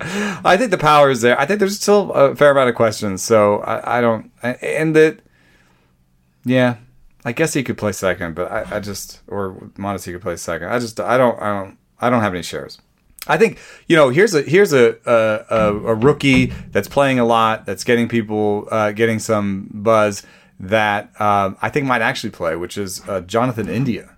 [0.00, 1.38] I think the power is there.
[1.38, 3.22] I think there's still a fair amount of questions.
[3.22, 4.30] So I, I don't.
[4.42, 5.20] And that,
[6.44, 6.76] yeah,
[7.24, 10.68] I guess he could play second, but I, I just or Mondesi could play second.
[10.68, 12.78] I just I don't I don't I don't have any shares.
[13.26, 17.24] I think you know here's a here's a a, a, a rookie that's playing a
[17.24, 20.24] lot that's getting people uh, getting some buzz
[20.58, 24.16] that um, I think might actually play, which is uh, Jonathan India.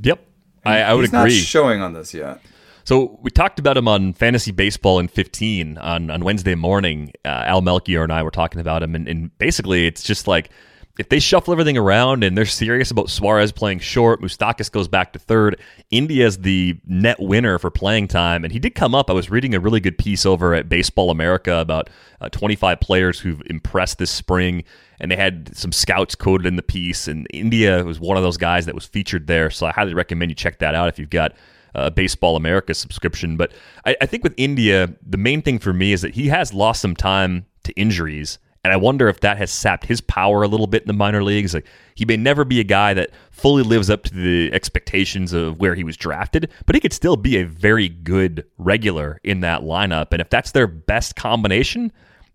[0.00, 0.24] Yep,
[0.64, 1.20] I, I would He's agree.
[1.22, 2.40] not showing on this yet.
[2.84, 7.12] So we talked about him on Fantasy Baseball in 15 on, on Wednesday morning.
[7.24, 10.50] Uh, Al Melchior and I were talking about him, and, and basically it's just like
[10.98, 15.14] if they shuffle everything around and they're serious about Suarez playing short, Moustakas goes back
[15.14, 15.58] to third.
[15.90, 19.08] India's the net winner for playing time, and he did come up.
[19.08, 21.88] I was reading a really good piece over at Baseball America about
[22.20, 24.64] uh, 25 players who've impressed this spring,
[25.00, 28.36] and they had some scouts quoted in the piece, and India was one of those
[28.36, 29.48] guys that was featured there.
[29.48, 31.32] So I highly recommend you check that out if you've got
[31.74, 33.38] uh, Baseball America subscription.
[33.38, 33.52] But
[33.86, 36.82] I, I think with India, the main thing for me is that he has lost
[36.82, 38.38] some time to injuries.
[38.64, 41.24] And I wonder if that has sapped his power a little bit in the minor
[41.24, 41.52] leagues.
[41.52, 45.58] Like he may never be a guy that fully lives up to the expectations of
[45.58, 49.62] where he was drafted, but he could still be a very good regular in that
[49.62, 50.08] lineup.
[50.12, 51.90] And if that's their best combination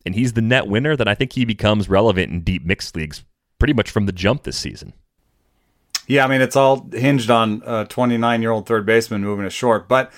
[0.05, 3.23] and he's the net winner, then I think he becomes relevant in deep mixed leagues
[3.57, 4.93] pretty much from the jump this season.
[6.07, 9.51] Yeah, I mean it's all hinged on a 29 year old third baseman moving it
[9.51, 9.87] short.
[9.87, 10.11] But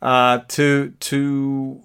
[0.00, 1.82] uh, to to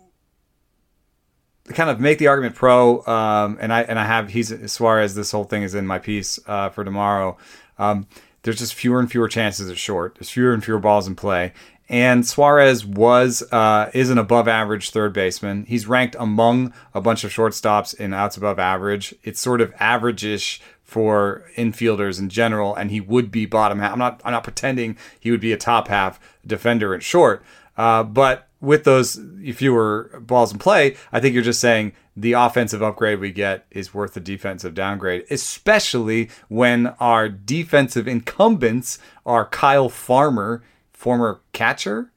[1.71, 5.15] kind of make the argument pro, um, and I and I have he's Suarez.
[5.15, 7.37] This whole thing is in my piece uh, for tomorrow.
[7.77, 8.07] Um,
[8.43, 10.15] there's just fewer and fewer chances at short.
[10.15, 11.53] There's fewer and fewer balls in play.
[11.89, 15.65] And Suarez was uh, is an above average third baseman.
[15.67, 19.13] He's ranked among a bunch of shortstops in outs above average.
[19.23, 23.93] It's sort of average-ish for infielders in general, and he would be bottom half.
[23.93, 27.43] I'm not I'm not pretending he would be a top half defender at short,
[27.77, 29.19] uh, but with those
[29.55, 33.93] fewer balls in play, I think you're just saying the offensive upgrade we get is
[33.93, 42.11] worth the defensive downgrade, especially when our defensive incumbents are Kyle Farmer, former catcher,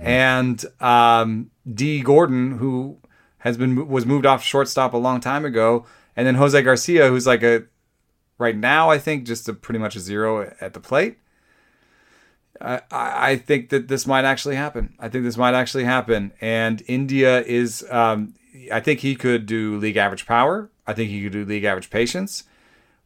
[0.00, 2.98] and um, Dee Gordon, who
[3.38, 7.26] has been was moved off shortstop a long time ago, and then Jose Garcia, who's
[7.26, 7.64] like a
[8.36, 11.18] right now I think just a pretty much a zero at the plate.
[12.60, 14.94] I, I think that this might actually happen.
[14.98, 16.32] I think this might actually happen.
[16.40, 18.34] And India is, um,
[18.72, 20.70] I think he could do league average power.
[20.86, 22.44] I think he could do league average patience.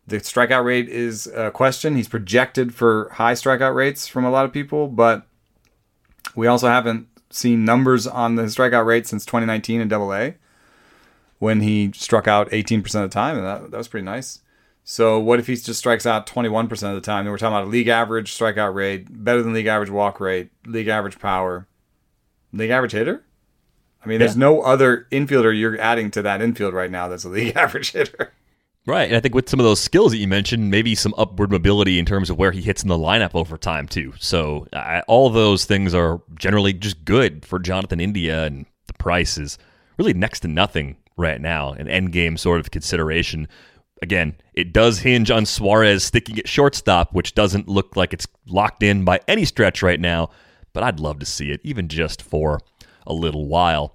[0.07, 1.97] The strikeout rate is a question.
[1.97, 5.27] He's projected for high strikeout rates from a lot of people, but
[6.35, 10.35] we also haven't seen numbers on the strikeout rate since 2019 in Double A,
[11.39, 14.42] when he struck out 18% of the time, and that, that was pretty nice.
[14.85, 17.25] So what if he just strikes out 21% of the time?
[17.25, 20.51] Then we're talking about a league average strikeout rate, better than league average walk rate,
[20.67, 21.69] league average power,
[22.53, 23.25] league average hitter.
[24.05, 27.29] I mean, there's no other infielder you're adding to that infield right now that's a
[27.29, 28.33] league average hitter.
[28.85, 29.07] Right.
[29.07, 32.01] And I think with some of those skills that you mentioned, maybe some upward mobility
[32.01, 34.13] in terms of where he hits in the lineup over time, too.
[34.19, 39.39] So I, all those things are generally just good for Jonathan India, and the price
[39.39, 39.57] is
[39.99, 43.47] really next to nothing right now, an end game sort of consideration.
[44.03, 48.83] Again, it does hinge on Suarez sticking at shortstop, which doesn't look like it's locked
[48.83, 50.29] in by any stretch right now,
[50.73, 52.61] but I'd love to see it, even just for
[53.07, 53.95] a little while.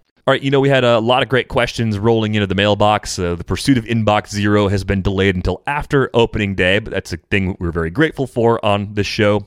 [0.31, 3.19] All right, you know, we had a lot of great questions rolling into the mailbox.
[3.19, 7.11] Uh, the pursuit of Inbox Zero has been delayed until after opening day, but that's
[7.11, 9.39] a thing we're very grateful for on this show.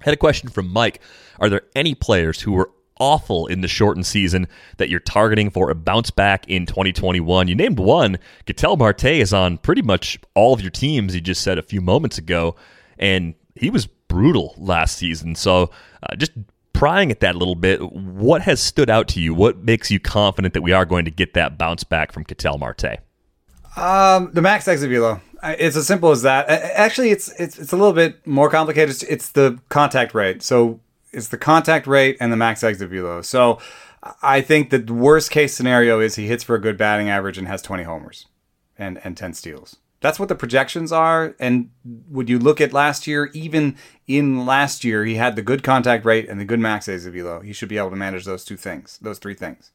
[0.00, 1.00] I Had a question from Mike.
[1.40, 4.46] Are there any players who were awful in the shortened season
[4.76, 7.48] that you're targeting for a bounce back in 2021.
[7.48, 8.20] You named one.
[8.46, 11.80] Ketel Marte is on pretty much all of your teams, you just said a few
[11.80, 12.54] moments ago,
[13.00, 15.34] and he was brutal last season.
[15.34, 15.72] So
[16.04, 16.30] uh, just
[16.74, 19.32] prying at that a little bit, what has stood out to you?
[19.32, 22.58] What makes you confident that we are going to get that bounce back from Ketel
[22.58, 22.98] Marte?
[23.76, 25.22] Um, the max exit velo.
[25.42, 26.48] It's as simple as that.
[26.48, 29.02] Actually, it's it's it's a little bit more complicated.
[29.08, 30.42] It's, the contact rate.
[30.42, 30.80] So
[31.12, 33.20] it's the contact rate and the max exit velo.
[33.22, 33.58] So
[34.22, 37.46] I think the worst case scenario is he hits for a good batting average and
[37.48, 38.26] has 20 homers
[38.78, 39.76] and, and 10 steals.
[40.04, 41.34] That's what the projections are.
[41.40, 41.70] And
[42.10, 43.74] would you look at last year, even
[44.06, 47.40] in last year, he had the good contact rate and the good max exit velo.
[47.40, 49.70] He should be able to manage those two things, those three things.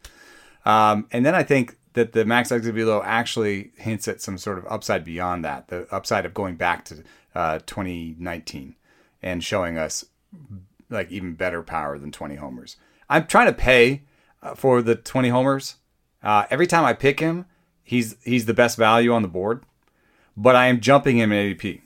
[0.66, 4.60] Um, and then I think that the max exit velo actually hints at some sort
[4.60, 8.76] of upside beyond that, the upside of going back to uh, 2019
[9.24, 10.06] and showing us
[10.92, 12.78] like even better power than 20 homers.
[13.10, 14.04] I'm trying to pay
[14.44, 15.78] uh, for the 20 homers.
[16.22, 17.48] Uh, every time I pick him,
[17.82, 19.64] he's he's the best value on the board,
[20.40, 21.82] but I am jumping him in ADP.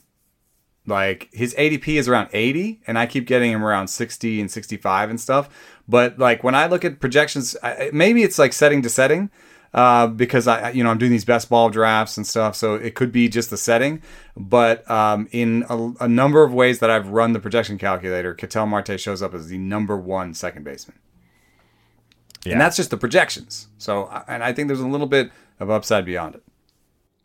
[0.85, 5.09] Like his ADP is around 80, and I keep getting him around 60 and 65
[5.09, 5.49] and stuff.
[5.87, 9.31] But like when I look at projections, I, maybe it's like setting to setting,
[9.73, 12.55] uh, because I, you know, I'm doing these best ball drafts and stuff.
[12.55, 14.03] So it could be just the setting,
[14.37, 18.67] but um, in a, a, number of ways that I've run the projection calculator, Ketel
[18.67, 20.99] Marte shows up as the number one second baseman.
[22.45, 22.53] Yeah.
[22.53, 23.69] And that's just the projections.
[23.79, 26.43] So, and I think there's a little bit of upside beyond it.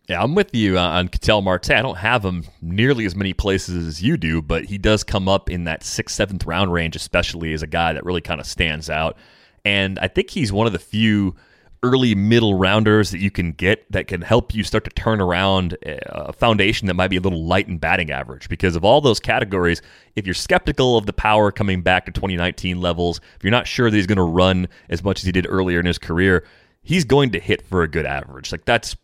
[0.08, 1.72] Yeah, I'm with you uh, on Ketel Marte.
[1.72, 5.28] I don't have him nearly as many places as you do, but he does come
[5.28, 8.46] up in that sixth, seventh round range, especially as a guy that really kind of
[8.46, 9.18] stands out.
[9.66, 11.36] And I think he's one of the few
[11.82, 15.76] early middle rounders that you can get that can help you start to turn around
[15.84, 19.20] a foundation that might be a little light in batting average because of all those
[19.20, 19.80] categories
[20.16, 23.88] if you're skeptical of the power coming back to 2019 levels if you're not sure
[23.88, 26.44] that he's going to run as much as he did earlier in his career
[26.82, 28.96] he's going to hit for a good average like that's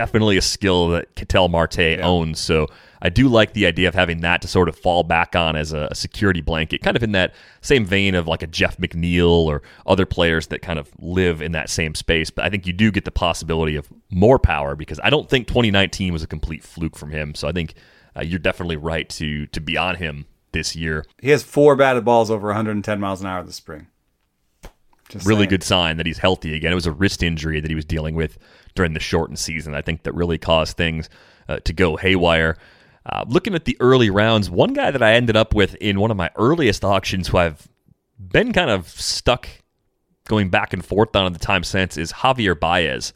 [0.00, 2.00] definitely a skill that Ketel Marte yeah.
[2.06, 2.68] owns so
[3.02, 5.72] I do like the idea of having that to sort of fall back on as
[5.72, 9.62] a security blanket, kind of in that same vein of like a Jeff McNeil or
[9.86, 12.30] other players that kind of live in that same space.
[12.30, 15.46] But I think you do get the possibility of more power because I don't think
[15.46, 17.34] 2019 was a complete fluke from him.
[17.34, 17.74] So I think
[18.16, 21.06] uh, you're definitely right to to be on him this year.
[21.22, 23.86] He has four batted balls over 110 miles an hour this spring.
[25.08, 25.48] Just really saying.
[25.48, 26.70] good sign that he's healthy again.
[26.70, 28.38] It was a wrist injury that he was dealing with
[28.80, 29.74] during the shortened season.
[29.74, 31.10] I think that really caused things
[31.50, 32.56] uh, to go haywire.
[33.04, 36.10] Uh, looking at the early rounds, one guy that I ended up with in one
[36.10, 37.68] of my earliest auctions who I've
[38.18, 39.46] been kind of stuck
[40.28, 43.12] going back and forth on in the time since is Javier Baez.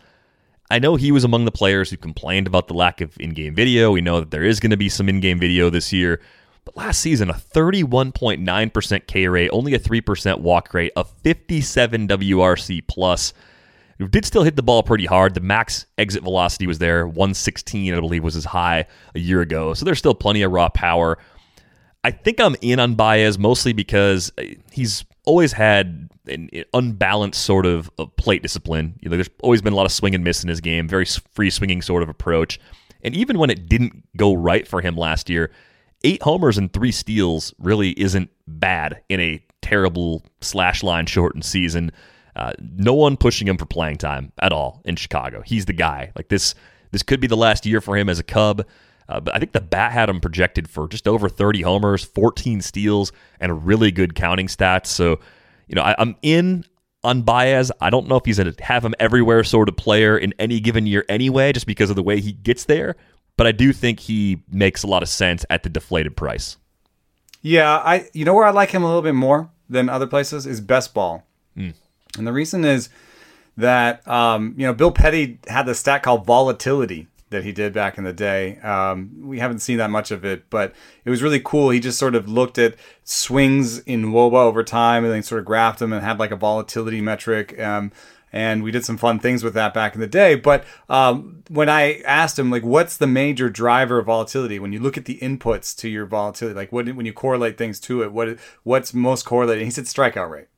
[0.70, 3.54] I know he was among the players who complained about the lack of in game
[3.54, 3.90] video.
[3.90, 6.20] We know that there is going to be some in game video this year.
[6.66, 12.86] But last season, a 31.9% K rate, only a 3% walk rate, a 57 WRC
[12.86, 13.32] plus.
[13.98, 15.34] Did still hit the ball pretty hard.
[15.34, 17.06] The max exit velocity was there.
[17.06, 19.74] 116, I believe, was as high a year ago.
[19.74, 21.18] So there's still plenty of raw power.
[22.02, 27.66] I think I'm in on Baez mostly because uh, he's always had an unbalanced sort
[27.66, 28.98] of plate discipline.
[29.00, 31.06] You know, there's always been a lot of swing and miss in his game, very
[31.06, 32.60] free swinging sort of approach.
[33.02, 35.50] And even when it didn't go right for him last year,
[36.04, 41.90] eight homers and three steals really isn't bad in a terrible slash line shortened season.
[42.36, 45.42] Uh, no one pushing him for playing time at all in Chicago.
[45.42, 46.12] He's the guy.
[46.16, 46.54] Like this,
[46.90, 48.66] this could be the last year for him as a Cub.
[49.08, 52.60] Uh, but I think the bat had him projected for just over 30 homers, 14
[52.60, 54.86] steals, and a really good counting stats.
[54.86, 55.20] So,
[55.68, 56.64] you know, I, am in
[57.02, 57.70] on Baez.
[57.80, 60.86] I don't know if he's a have him everywhere sort of player in any given
[60.86, 62.96] year anyway, just because of the way he gets there.
[63.36, 66.56] But I do think he makes a lot of sense at the deflated price.
[67.42, 70.46] Yeah, I you know where I like him a little bit more than other places
[70.46, 71.26] is best ball.
[71.56, 71.74] Mm.
[72.16, 72.88] And the reason is
[73.56, 77.98] that um, you know Bill Petti had the stat called volatility that he did back
[77.98, 78.58] in the day.
[78.60, 80.72] Um, we haven't seen that much of it, but
[81.04, 81.70] it was really cool.
[81.70, 85.46] He just sort of looked at swings in WOBA over time and then sort of
[85.46, 87.58] graphed them and had like a volatility metric.
[87.60, 87.92] Um,
[88.32, 90.34] and we did some fun things with that back in the day.
[90.34, 94.58] But um, when I asked him, like, what's the major driver of volatility?
[94.58, 97.78] When you look at the inputs to your volatility, like, what when you correlate things
[97.80, 99.64] to it, what what's most correlated?
[99.64, 100.48] He said strikeout rate.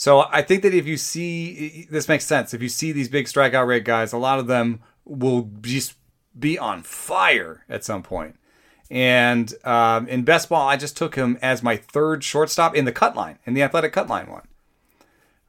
[0.00, 2.54] So I think that if you see this makes sense.
[2.54, 5.92] If you see these big strikeout rate guys, a lot of them will just
[6.38, 8.36] be on fire at some point.
[8.90, 12.92] And um, in best ball, I just took him as my third shortstop in the
[12.92, 14.48] cut line, in the athletic cut line one.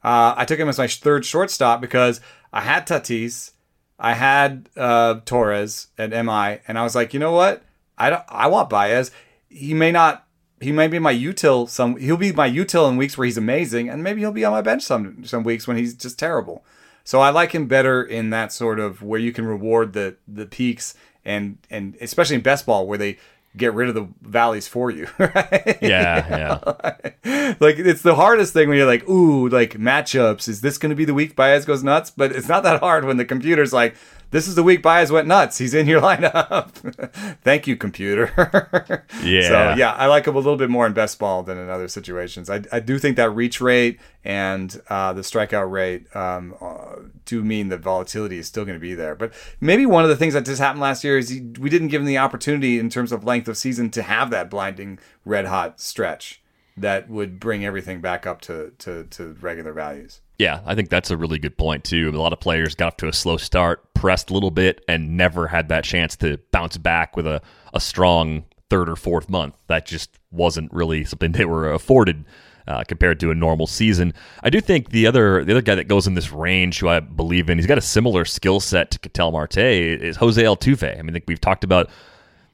[0.03, 2.19] Uh, I took him as my third shortstop because
[2.51, 3.51] I had Tatis,
[3.97, 7.63] I had uh, Torres at MI, and I was like, you know what?
[7.97, 8.23] I don't.
[8.27, 9.11] I want Baez.
[9.47, 10.27] He may not.
[10.61, 11.97] He may be my util some.
[11.97, 14.61] He'll be my util in weeks where he's amazing, and maybe he'll be on my
[14.61, 16.63] bench some some weeks when he's just terrible.
[17.03, 20.45] So I like him better in that sort of where you can reward the the
[20.45, 20.93] peaks
[21.25, 23.17] and and especially in best ball where they
[23.57, 25.77] get rid of the valleys for you, right?
[25.81, 26.59] Yeah,
[27.25, 27.53] yeah.
[27.59, 30.47] like it's the hardest thing when you're like, ooh, like matchups.
[30.47, 32.11] Is this going to be the week Baez goes nuts?
[32.11, 33.95] But it's not that hard when the computer's like,
[34.31, 35.57] this is the week Baez went nuts.
[35.57, 36.71] He's in your lineup.
[37.43, 38.31] Thank you, computer.
[39.23, 39.47] yeah.
[39.47, 41.87] So yeah, I like him a little bit more in best ball than in other
[41.87, 42.49] situations.
[42.49, 47.43] I, I do think that reach rate and uh, the strikeout rate um, uh, do
[47.43, 49.15] mean that volatility is still going to be there.
[49.15, 51.89] But maybe one of the things that just happened last year is he, we didn't
[51.89, 55.45] give him the opportunity in terms of length of season to have that blinding red
[55.45, 56.40] hot stretch
[56.77, 60.21] that would bring everything back up to, to, to regular values.
[60.37, 62.09] Yeah, I think that's a really good point too.
[62.13, 65.15] A lot of players got off to a slow start, pressed a little bit, and
[65.15, 67.41] never had that chance to bounce back with a,
[67.73, 69.55] a strong third or fourth month.
[69.67, 72.25] That just wasn't really something they were afforded
[72.67, 74.13] uh, compared to a normal season.
[74.43, 76.99] I do think the other the other guy that goes in this range, who I
[76.99, 80.97] believe in, he's got a similar skill set to Ketel Marte, is Jose Altuve.
[80.97, 81.89] I mean, I think we've talked about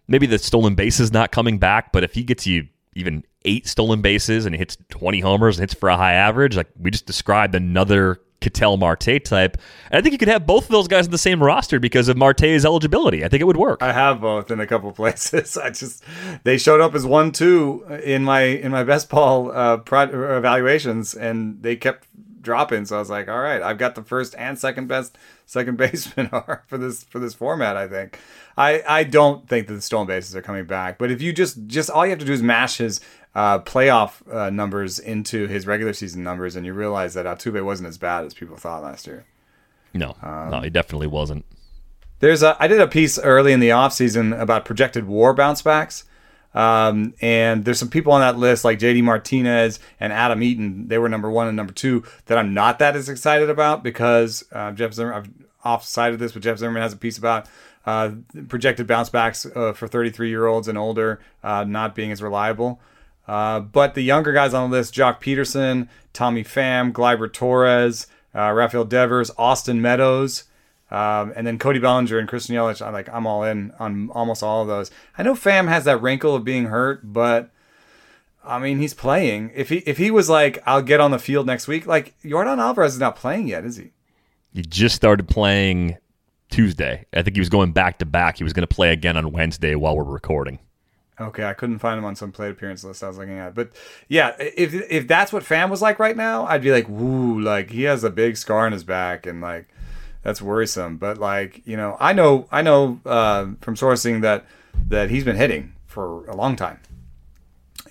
[0.07, 4.01] maybe the stolen bases not coming back, but if he gets you even eight stolen
[4.01, 7.55] bases and hits 20 homers and hits for a high average, like we just described
[7.55, 9.57] another Ketel Marte type.
[9.89, 12.07] And I think you could have both of those guys in the same roster because
[12.07, 13.25] of Marte's eligibility.
[13.25, 13.81] I think it would work.
[13.81, 15.57] I have both in a couple places.
[15.57, 16.03] I just
[16.43, 21.15] they showed up as one two in my in my best ball uh, pro- evaluations,
[21.15, 22.07] and they kept
[22.41, 22.85] dropping.
[22.85, 26.27] So I was like, all right, I've got the first and second best second baseman
[26.31, 27.75] are for this for this format.
[27.75, 28.19] I think.
[28.55, 30.99] I I don't think that the stolen bases are coming back.
[30.99, 33.01] But if you just just all you have to do is mash his
[33.37, 37.87] uh, playoff uh, numbers into his regular season numbers, and you realize that Altuve wasn't
[37.87, 39.25] as bad as people thought last year.
[39.93, 41.45] No, um, no, he definitely wasn't.
[42.19, 46.03] There's a I did a piece early in the offseason about projected WAR bounce backs.
[46.55, 50.87] Um, and there's some people on that list like JD Martinez and Adam Eaton.
[50.87, 54.43] They were number one and number two that I'm not that as excited about because
[54.51, 55.29] uh, Jeff Zimmerman, I've
[55.63, 57.47] off-sided this, but Jeff Zimmerman has a piece about
[57.85, 58.11] uh,
[58.47, 62.81] projected bounce backs uh, for 33 year olds and older uh, not being as reliable.
[63.27, 68.51] Uh, but the younger guys on the list, Joc Pederson, Tommy Pham, Gleyber Torres, uh,
[68.51, 70.45] Rafael Devers, Austin Meadows,
[70.89, 72.85] um, and then Cody Bellinger and Christian Yelich.
[72.85, 74.89] I'm like, I'm all in on almost all of those.
[75.17, 77.51] I know Pham has that wrinkle of being hurt, but
[78.45, 79.51] I mean, he's playing.
[79.53, 82.59] If he if he was like, I'll get on the field next week, like Yordan
[82.59, 83.91] Alvarez is not playing yet, is he?
[84.53, 85.97] He just started playing
[86.49, 87.05] Tuesday.
[87.13, 88.37] I think he was going back to back.
[88.37, 90.59] He was going to play again on Wednesday while we're recording.
[91.19, 93.55] Okay, I couldn't find him on some plate appearance list I was looking at.
[93.55, 93.71] But
[94.07, 97.71] yeah, if if that's what Pham was like right now, I'd be like, woo, like
[97.71, 99.67] he has a big scar on his back and like
[100.21, 100.97] that's worrisome.
[100.97, 104.45] But like, you know, I know I know uh, from sourcing that
[104.89, 106.79] that he's been hitting for a long time.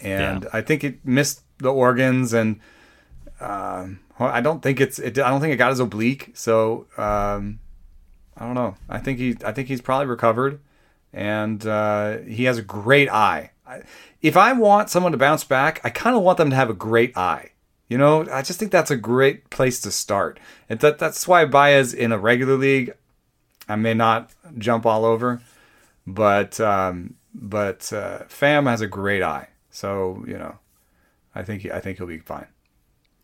[0.00, 0.50] And yeah.
[0.52, 2.60] I think it missed the organs and
[3.40, 3.88] uh,
[4.20, 6.30] I don't think it's it, I don't think it got his oblique.
[6.34, 7.58] So um,
[8.36, 8.76] I don't know.
[8.88, 10.60] I think he I think he's probably recovered
[11.16, 13.50] and uh, he has a great eye.
[14.20, 16.74] If I want someone to bounce back, I kind of want them to have a
[16.74, 17.52] great eye.
[17.88, 20.38] You know, I just think that's a great place to start.
[20.68, 22.92] And that, that's why Baez in a regular league,
[23.66, 25.40] I may not jump all over,
[26.06, 29.48] but um, but uh, Pham has a great eye.
[29.70, 30.58] So you know,
[31.34, 32.46] I think he, I think he'll be fine.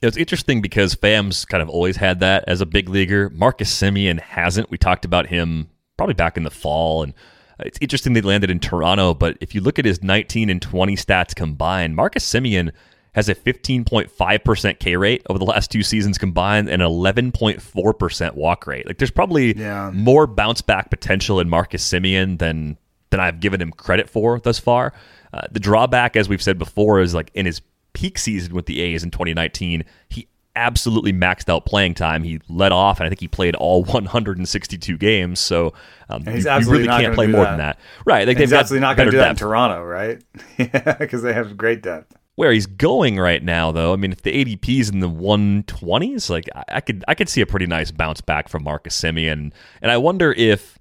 [0.00, 3.30] It's interesting because Pham's kind of always had that as a big leaguer.
[3.30, 4.70] Marcus Semien hasn't.
[4.70, 7.14] We talked about him probably back in the fall, and
[7.66, 10.96] it's interesting they landed in Toronto, but if you look at his 19 and 20
[10.96, 12.72] stats combined, Marcus Semien
[13.14, 18.86] has a 15.5% K rate over the last two seasons combined and 11.4% walk rate.
[18.86, 19.90] Like there's probably yeah.
[19.92, 22.78] more bounce back potential in Marcus Semien than
[23.10, 24.94] than I've given him credit for thus far.
[25.34, 27.60] Uh, the drawback, as we've said before, is like in his
[27.92, 32.22] peak season with the A's in 2019, he absolutely maxed out playing time.
[32.22, 35.40] He led off, and I think he played all 162 games.
[35.40, 35.72] So
[36.08, 37.50] um, you, you, really can't play more that.
[37.50, 38.26] than that, right?
[38.26, 40.22] Like he's absolutely not going to do that in Toronto, right?
[40.58, 42.14] yeah, because they have great depth.
[42.34, 46.30] where he's going right now, though, I mean, if the ADP is in the 120s,
[46.30, 49.52] like I, I could I could see a pretty nice bounce back from Marcus Semien,
[49.80, 50.78] and I wonder if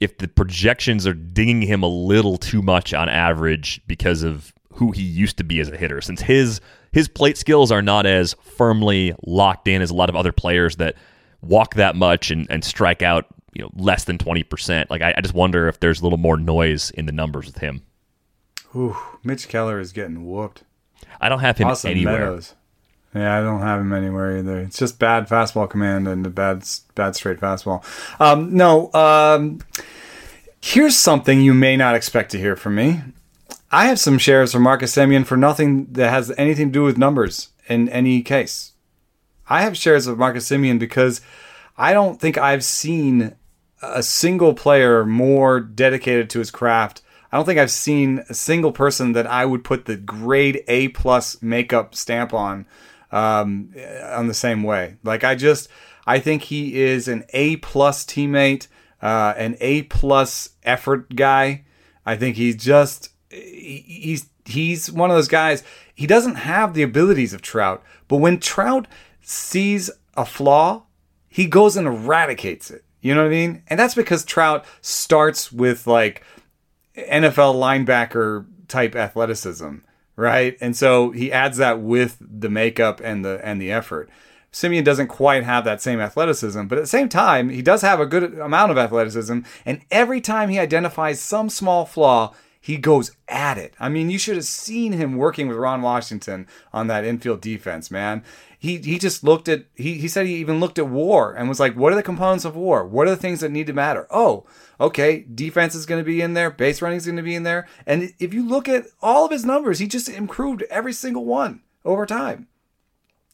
[0.00, 4.92] if the projections are dinging him a little too much on average because of who
[4.92, 6.60] he used to be as a hitter, since his
[6.92, 10.76] his plate skills are not as firmly locked in as a lot of other players
[10.76, 10.96] that
[11.42, 14.90] walk that much and, and strike out you know less than 20%.
[14.90, 17.58] Like I, I just wonder if there's a little more noise in the numbers with
[17.58, 17.82] him.
[18.76, 20.62] Ooh, Mitch Keller is getting whooped.
[21.20, 22.20] I don't have him Austin anywhere.
[22.20, 22.54] Meadows.
[23.14, 24.60] Yeah, I don't have him anywhere either.
[24.60, 26.62] It's just bad fastball command and a bad,
[26.94, 27.82] bad straight fastball.
[28.20, 29.60] Um, no, um,
[30.60, 33.00] here's something you may not expect to hear from me.
[33.70, 36.96] I have some shares for Marcus Semien for nothing that has anything to do with
[36.96, 38.72] numbers in any case.
[39.48, 41.20] I have shares of Marcus Semien because
[41.76, 43.36] I don't think I've seen
[43.82, 47.02] a single player more dedicated to his craft.
[47.30, 50.88] I don't think I've seen a single person that I would put the grade A
[50.88, 52.66] plus makeup stamp on
[53.12, 54.96] um, on the same way.
[55.04, 55.68] Like I just,
[56.06, 58.66] I think he is an A plus teammate,
[59.02, 61.64] uh, an A plus effort guy.
[62.06, 65.62] I think he's just he's he's one of those guys.
[65.94, 68.86] He doesn't have the abilities of Trout, but when Trout
[69.20, 70.84] sees a flaw,
[71.28, 72.84] he goes and eradicates it.
[73.00, 73.62] You know what I mean?
[73.68, 76.22] And that's because Trout starts with like
[76.96, 79.76] NFL linebacker type athleticism,
[80.16, 80.56] right?
[80.60, 84.08] And so he adds that with the makeup and the and the effort.
[84.50, 88.00] Semien doesn't quite have that same athleticism, but at the same time, he does have
[88.00, 89.40] a good amount of athleticism.
[89.66, 93.74] And every time he identifies some small flaw, he goes at it.
[93.78, 97.90] I mean, you should have seen him working with Ron Washington on that infield defense,
[97.90, 98.24] man.
[98.58, 101.60] He he just looked at he he said he even looked at war and was
[101.60, 102.84] like, what are the components of war?
[102.84, 104.08] What are the things that need to matter?
[104.10, 104.44] Oh,
[104.80, 107.44] okay, defense is going to be in there, base running is going to be in
[107.44, 111.24] there, and if you look at all of his numbers, he just improved every single
[111.24, 112.48] one over time.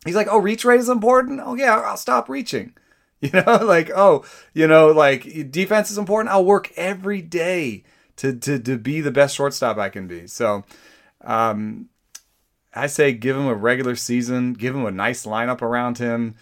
[0.04, 1.40] He's like, oh, reach rate is important.
[1.42, 2.74] Oh yeah, I'll stop reaching.
[3.20, 4.22] You know, like oh,
[4.52, 6.30] you know, like defense is important.
[6.30, 7.84] I'll work every day
[8.16, 10.26] to to to be the best shortstop I can be.
[10.26, 10.64] So,
[11.22, 11.88] um,
[12.74, 16.34] I say give him a regular season, give him a nice lineup around him.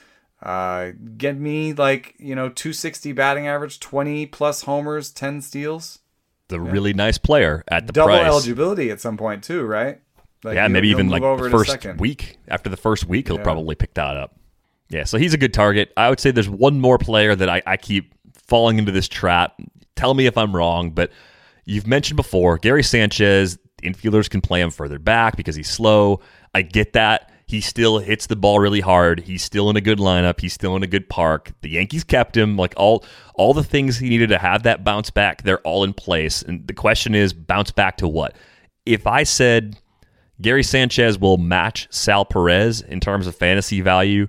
[0.42, 6.00] Uh, get me like you know 260 batting average, 20 plus homers, 10 steals.
[6.48, 8.26] The really nice player at the Double price.
[8.26, 10.00] eligibility at some point too, right?
[10.44, 12.36] Like, yeah, maybe even like the first week.
[12.48, 13.44] After the first week, he'll Yeah.
[13.44, 14.34] probably pick that up.
[14.90, 15.92] Yeah, so he's a good target.
[15.96, 19.58] I would say there's one more player that I, I keep falling into this trap.
[19.96, 21.10] Tell me if I'm wrong, but
[21.64, 23.58] you've mentioned before Gary Sanchez.
[23.82, 26.20] Infielders can play him further back because he's slow.
[26.54, 27.32] I get that.
[27.46, 29.20] He still hits the ball really hard.
[29.20, 30.40] He's still in a good lineup.
[30.40, 31.52] He's still in a good park.
[31.60, 32.56] The Yankees kept him.
[32.56, 33.04] Like all
[33.34, 36.42] all the things he needed to have that bounce back, they're all in place.
[36.42, 38.36] And the question is, bounce back to what?
[38.86, 39.76] If I said
[40.40, 44.28] Gary Sanchez will match Sal Perez in terms of fantasy value,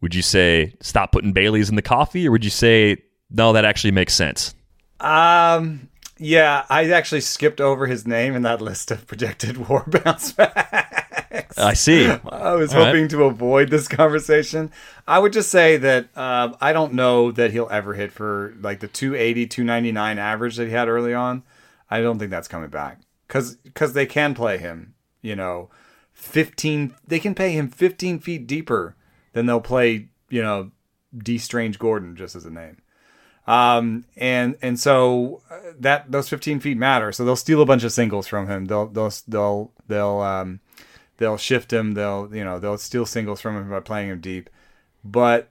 [0.00, 2.96] would you say stop putting Bailey's in the coffee, or would you say
[3.30, 4.54] no, that actually makes sense?
[5.00, 10.32] Um, yeah, I actually skipped over his name in that list of projected war bounce
[10.32, 11.58] backs.
[11.58, 12.06] I see.
[12.06, 12.86] I was All right.
[12.86, 14.70] hoping to avoid this conversation.
[15.06, 18.80] I would just say that um, I don't know that he'll ever hit for like
[18.80, 21.42] the 280, 299 average that he had early on.
[21.90, 25.70] I don't think that's coming back because because they can play him, you know,
[26.12, 28.96] 15, they can pay him 15 feet deeper
[29.32, 30.70] than they'll play, you know,
[31.16, 32.78] Dee Strange-Gordon, just as a name.
[33.46, 37.12] Um, and and so uh, that those 15 feet matter.
[37.12, 38.66] So they'll steal a bunch of singles from him.
[38.66, 40.60] They'll they'll they'll they'll um,
[41.18, 41.94] they'll shift him.
[41.94, 44.48] They'll you know they'll steal singles from him by playing him deep.
[45.04, 45.50] But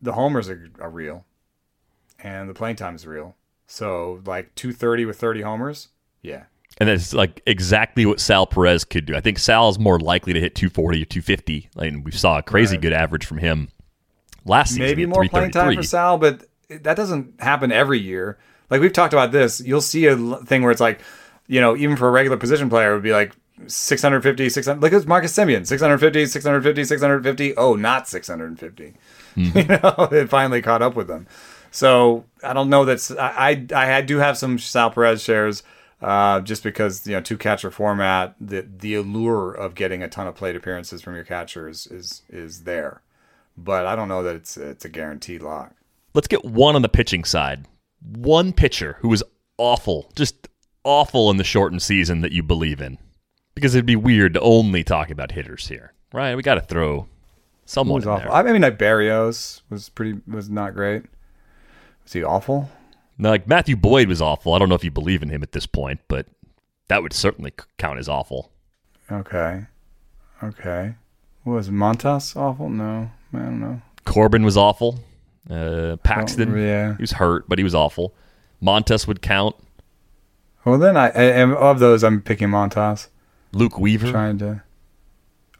[0.00, 1.26] the homers are, are real,
[2.18, 3.36] and the playing time is real.
[3.66, 5.88] So like 230 with 30 homers,
[6.22, 6.44] yeah.
[6.78, 9.14] And that's like exactly what Sal Perez could do.
[9.14, 11.68] I think Sal is more likely to hit 240 or 250.
[11.76, 13.68] And we saw a crazy good average from him
[14.44, 14.84] last season.
[14.84, 16.46] maybe more playing time for Sal, but
[16.78, 18.38] that doesn't happen every year.
[18.70, 21.00] Like we've talked about this, you'll see a thing where it's like,
[21.46, 23.32] you know, even for a regular position player, it would be like
[23.66, 24.80] 650, 600.
[24.80, 27.56] Look at Marcus Semien, 650, 650, 650.
[27.56, 28.94] Oh, not 650.
[29.34, 31.26] You know, it finally caught up with them.
[31.70, 35.62] So I don't know that's I I, I do have some Sal Perez shares.
[36.02, 40.26] Uh, just because you know two catcher format, the the allure of getting a ton
[40.26, 43.00] of plate appearances from your catchers is is there,
[43.56, 45.74] but I don't know that it's it's a guaranteed lock.
[46.14, 47.66] Let's get one on the pitching side.
[48.00, 49.22] One pitcher who was
[49.58, 50.48] awful, just
[50.84, 52.98] awful in the shortened season that you believe in.
[53.54, 56.34] Because it'd be weird to only talk about hitters here, right?
[56.34, 57.06] We got to throw
[57.66, 58.30] someone was in awful?
[58.30, 58.34] there.
[58.34, 61.04] I mean, like Berrios was pretty was not great.
[62.04, 62.70] Was he awful?
[63.18, 64.54] Now, like Matthew Boyd was awful.
[64.54, 66.26] I don't know if you believe in him at this point, but
[66.88, 68.50] that would certainly count as awful.
[69.10, 69.66] Okay.
[70.42, 70.94] Okay.
[71.44, 72.70] Was Montas awful?
[72.70, 73.82] No, I don't know.
[74.04, 74.98] Corbin was awful.
[75.50, 76.96] Uh, Paxton, Oh, yeah.
[76.96, 78.14] he was hurt, but he was awful.
[78.62, 79.56] Montas would count.
[80.64, 82.04] Well, then I, I am of those.
[82.04, 83.08] I'm picking Montas.
[83.52, 84.10] Luke Weaver.
[84.10, 84.62] Trying to.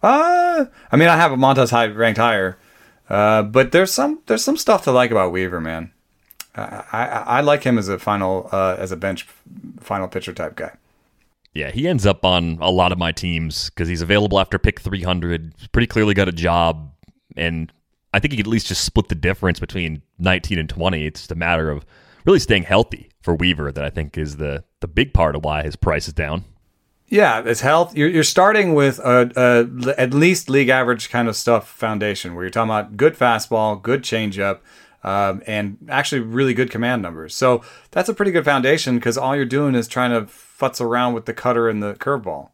[0.03, 2.59] Uh I mean, I have a Montas high ranked higher,
[3.09, 5.93] uh, but there's some there's some stuff to like about Weaver, man.
[6.57, 9.27] I I, I like him as a final uh, as a bench
[9.81, 10.73] final pitcher type guy.
[11.55, 14.81] Yeah, he ends up on a lot of my teams because he's available after pick
[14.81, 15.53] 300.
[15.59, 16.91] He's pretty clearly got a job,
[17.37, 17.71] and
[18.13, 21.07] I think he could at least just split the difference between 19 and 20.
[21.07, 21.87] It's just a matter of
[22.25, 25.63] really staying healthy for Weaver that I think is the the big part of why
[25.63, 26.45] his price is down.
[27.09, 27.95] Yeah, it's health.
[27.95, 32.43] You're, you're starting with a, a at least league average kind of stuff foundation where
[32.43, 34.61] you're talking about good fastball, good changeup,
[35.05, 37.35] um, and actually really good command numbers.
[37.35, 41.13] So that's a pretty good foundation because all you're doing is trying to futz around
[41.13, 42.49] with the cutter and the curveball.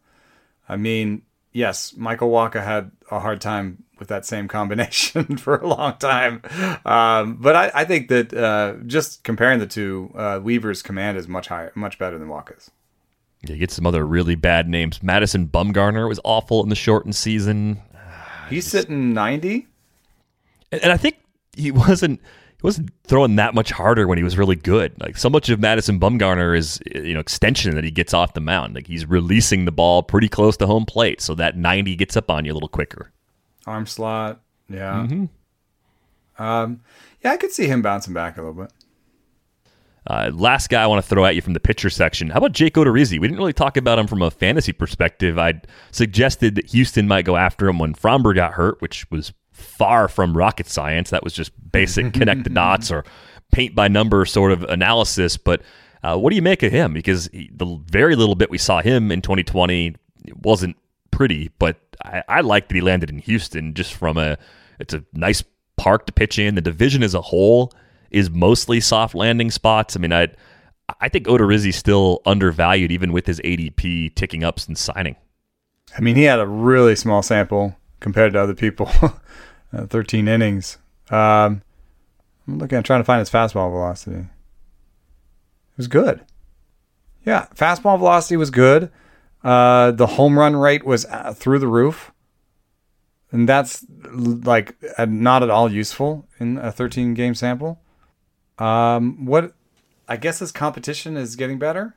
[0.68, 1.22] I mean,
[1.58, 6.40] yes, Michael Walker had a hard time with that same combination for a long time,
[6.86, 11.26] um, but I, I think that uh, just comparing the two, uh, Weaver's command is
[11.26, 12.70] much higher, much better than Walker's.
[13.42, 15.02] Yeah, you get some other really bad names.
[15.02, 17.80] Madison Bumgarner was awful in the shortened season,
[18.48, 19.66] He's sitting ninety.
[20.72, 21.16] and, and I think
[21.56, 22.20] he wasn't
[22.60, 24.92] he wasn't throwing that much harder when he was really good.
[25.00, 28.40] Like so much of Madison Bumgarner is you know extension that he gets off the
[28.40, 28.74] mound.
[28.74, 32.30] Like he's releasing the ball pretty close to home plate, so that 90 gets up
[32.30, 33.12] on you a little quicker.
[33.66, 34.40] arm slot.
[34.68, 35.06] Yeah.
[36.38, 36.80] Um,
[37.24, 38.72] yeah, I could see him bouncing back a little bit.
[40.06, 42.30] Uh, last guy I want to throw at you from the pitcher section.
[42.30, 43.20] How about Jake Odorizzi?
[43.20, 45.38] We didn't really talk about him from a fantasy perspective.
[45.38, 50.08] I suggested that Houston might go after him when Framber got hurt, which was far
[50.08, 51.10] from rocket science.
[51.10, 53.04] That was just basic connect the dots or
[53.52, 55.36] paint by number sort of analysis.
[55.36, 55.62] But
[56.02, 56.92] uh, what do you make of him?
[56.92, 59.96] Because he, the very little bit we saw him in 2020
[60.42, 60.76] wasn't
[61.10, 64.38] pretty, but I, I like that he landed in Houston just from a
[64.78, 65.42] it's a nice
[65.76, 66.54] park to pitch in.
[66.54, 67.72] The division as a whole
[68.10, 69.96] is mostly soft landing spots.
[69.96, 70.28] I mean, I
[71.00, 75.16] I think Odorizzi's still undervalued even with his ADP ticking up since signing.
[75.96, 78.90] I mean, he had a really small sample compared to other people.
[79.72, 80.78] uh, 13 innings.
[81.10, 81.62] Um,
[82.46, 84.20] I'm looking, I'm trying to find his fastball velocity.
[84.20, 84.26] It
[85.76, 86.24] was good.
[87.24, 88.90] Yeah, fastball velocity was good.
[89.44, 92.12] Uh, the home run rate was uh, through the roof.
[93.30, 97.80] And that's like uh, not at all useful in a 13 game sample.
[98.58, 99.52] Um, what
[100.08, 101.94] I guess his competition is getting better.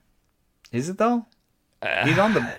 [0.72, 1.26] Is it though?
[2.04, 2.58] He's on the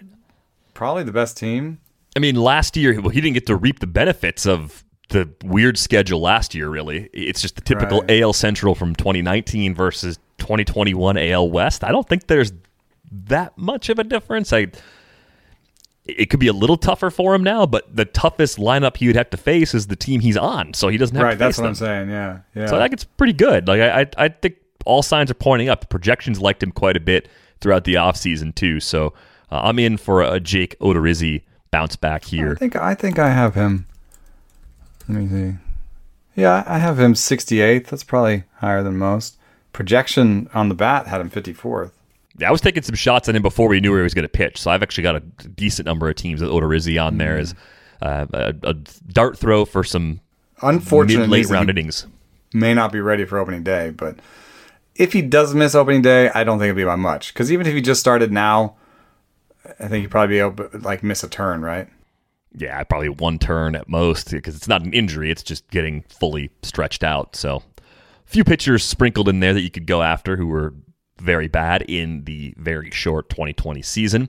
[0.75, 1.81] probably the best team.
[2.17, 5.79] I mean, last year well, he didn't get to reap the benefits of the weird
[5.79, 6.69] schedule last year.
[6.69, 8.21] Really, it's just the typical Right.
[8.23, 11.85] AL Central from 2019 versus 2021 AL West.
[11.85, 12.53] I don't think there's
[13.11, 14.53] that much of a difference.
[14.53, 14.69] I
[16.05, 19.15] it could be a little tougher for him now, but the toughest lineup he would
[19.15, 21.59] have to face is the team he's on, so he doesn't have Right, to that's
[21.59, 21.69] what them.
[21.71, 22.11] I'm saying.
[22.11, 22.67] Yeah, yeah.
[22.67, 23.69] So I think it's pretty good.
[23.69, 25.81] Like I, I, I think all signs are pointing up.
[25.81, 27.29] The projections liked him quite a bit
[27.61, 28.81] throughout the offseason too.
[28.81, 29.13] So
[29.53, 32.51] uh, I'm in for a Jake Odorizzi bounce back here.
[32.53, 33.87] I think I think I have him.
[35.09, 35.59] Let me see.
[36.35, 37.89] Yeah, I have him 68th.
[37.89, 39.37] That's probably higher than most.
[39.73, 41.93] Projection on the bat had him 54th.
[42.39, 44.23] Yeah, I was taking some shots at him before we knew where he was going
[44.23, 44.61] to pitch.
[44.61, 47.55] So I've actually got a decent number of teams with Odorizzi on there as
[48.01, 50.21] uh, a, a dart throw for some
[50.63, 52.07] Unfortunately, mid late round innings.
[52.55, 54.17] may not be ready for opening day, but
[54.95, 57.35] if he does miss opening day, I don't think it'll be by much.
[57.35, 58.77] Because even if he just started now,
[59.79, 61.89] I think he'd probably be able to, like miss a turn, right?
[62.55, 66.51] Yeah, probably one turn at most because it's not an injury; it's just getting fully
[66.63, 67.35] stretched out.
[67.35, 67.83] So, a
[68.27, 70.75] few pitchers sprinkled in there that you could go after who were
[71.19, 74.29] very bad in the very short 2020 season.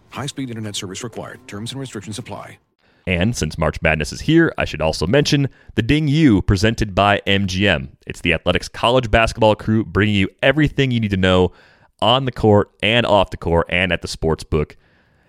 [0.11, 1.39] High speed internet service required.
[1.47, 2.59] Terms and restrictions apply.
[3.07, 7.21] And since March Madness is here, I should also mention the Ding U presented by
[7.25, 7.89] MGM.
[8.05, 11.51] It's the Athletics college basketball crew bringing you everything you need to know
[12.01, 14.77] on the court and off the court and at the sports book.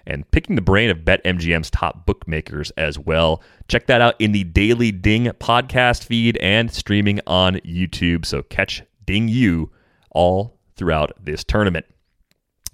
[0.05, 3.41] And picking the brain of BetMGM's top bookmakers as well.
[3.69, 8.27] Check that out in the Daily Ding podcast feed and streaming on YouTube.
[8.27, 9.71] So catch Ding U
[10.11, 11.87] all throughout this tournament.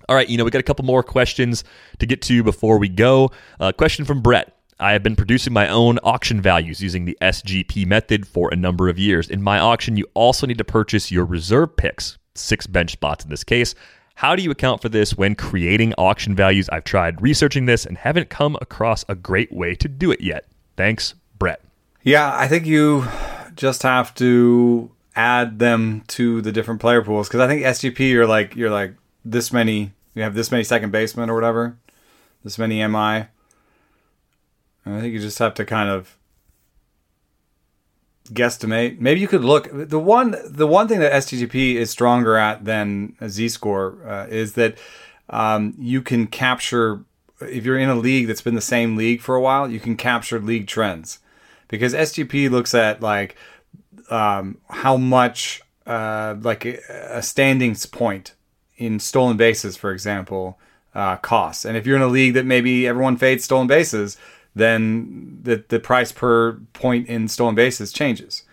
[0.09, 1.65] All right, you know, we got a couple more questions
[1.99, 3.31] to get to before we go.
[3.61, 4.55] A question from Brett.
[4.81, 8.89] I have been producing my own auction values using the SGP method for a number
[8.89, 9.29] of years.
[9.29, 13.31] In my auction, you also need to purchase your reserve picks, six bench spots in
[13.31, 13.75] this case.
[14.15, 16.69] How do you account for this when creating auction values?
[16.71, 20.47] I've tried researching this and haven't come across a great way to do it yet.
[20.77, 21.61] Thanks, Brett.
[22.03, 23.05] Yeah, I think you
[23.57, 28.27] just have to add them to the different player pools because I think SGP you're
[28.27, 28.95] like you're like
[29.25, 31.79] this many you have this many second basemen or whatever,
[32.43, 33.27] this many MI.
[34.85, 36.17] And I think you just have to kind of
[38.33, 38.99] guesstimate.
[38.99, 43.15] Maybe you could look the one the one thing that SGP is stronger at than
[43.21, 44.77] a Z score uh, is that
[45.31, 47.05] um, you can capture
[47.41, 49.97] if you're in a league that's been the same league for a while, you can
[49.97, 51.21] capture league trends
[51.69, 53.37] because SGP looks at like
[54.11, 58.35] um, how much uh, like a standings point
[58.79, 60.59] in stolen bases, for example,
[60.95, 61.65] uh, costs.
[61.65, 64.17] And if you're in a league that maybe everyone fades stolen bases,
[64.55, 68.45] then the the price per point in stolen bases changes.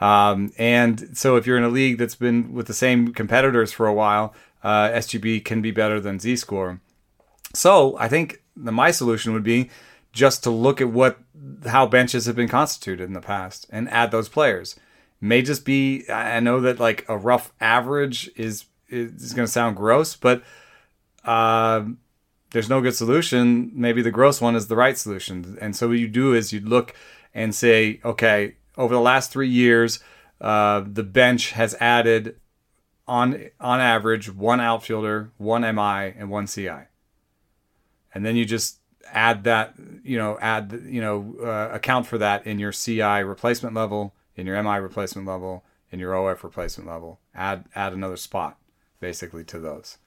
[0.00, 3.86] Um, and so if you're in a league that's been with the same competitors for
[3.86, 6.80] a while, uh, SGP can be better than Z score.
[7.54, 9.70] So I think the my solution would be
[10.12, 11.18] just to look at what
[11.66, 14.76] how benches have been constituted in the past and add those players.
[15.20, 19.76] May just be I know that like a rough average is is going to sound
[19.76, 20.42] gross, but
[21.24, 21.84] uh,
[22.50, 23.70] there's no good solution.
[23.74, 25.58] Maybe the gross one is the right solution.
[25.60, 26.94] And so what you do is you look
[27.34, 30.00] and say, okay, over the last three years,
[30.40, 32.36] uh, the bench has added
[33.06, 36.88] on on average one outfielder, one MI, and one CI.
[38.14, 38.78] And then you just
[39.12, 43.74] add that, you know, add, you know, uh, account for that in your CI replacement
[43.74, 47.20] level, in your MI replacement level, in your OF replacement level.
[47.34, 48.58] Add add another spot,
[49.04, 49.98] basically, to those.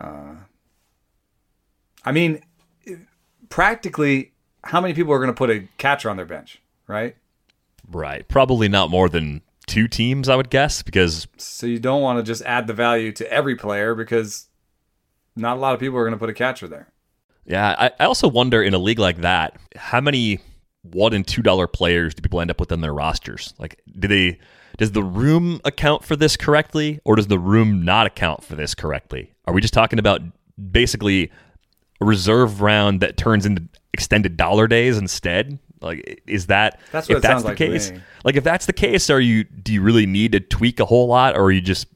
[0.00, 0.34] Uh,
[2.04, 2.42] I mean,
[3.48, 4.32] practically,
[4.64, 7.14] how many people are going to put a catcher on their bench, right?
[7.88, 8.26] Right.
[8.26, 12.24] Probably not more than two teams, I would guess, because So you don't want to
[12.24, 14.48] just add the value to every player because
[15.36, 16.88] not a lot of people are going to put a catcher there.
[17.44, 20.40] Yeah, I, I also wonder in a league like that, how many
[20.82, 23.54] one and two dollar players do people end up with on their rosters?
[23.58, 24.40] Like, do they
[24.76, 28.74] does the room account for this correctly, or does the room not account for this
[28.74, 29.32] correctly?
[29.46, 30.20] Are we just talking about
[30.70, 31.30] basically
[32.00, 33.62] a reserve round that turns into
[33.92, 35.58] extended dollar days instead?
[35.80, 37.92] Like, is that That's if that's the like case?
[38.24, 41.06] Like, if that's the case, are you do you really need to tweak a whole
[41.06, 41.86] lot, or are you just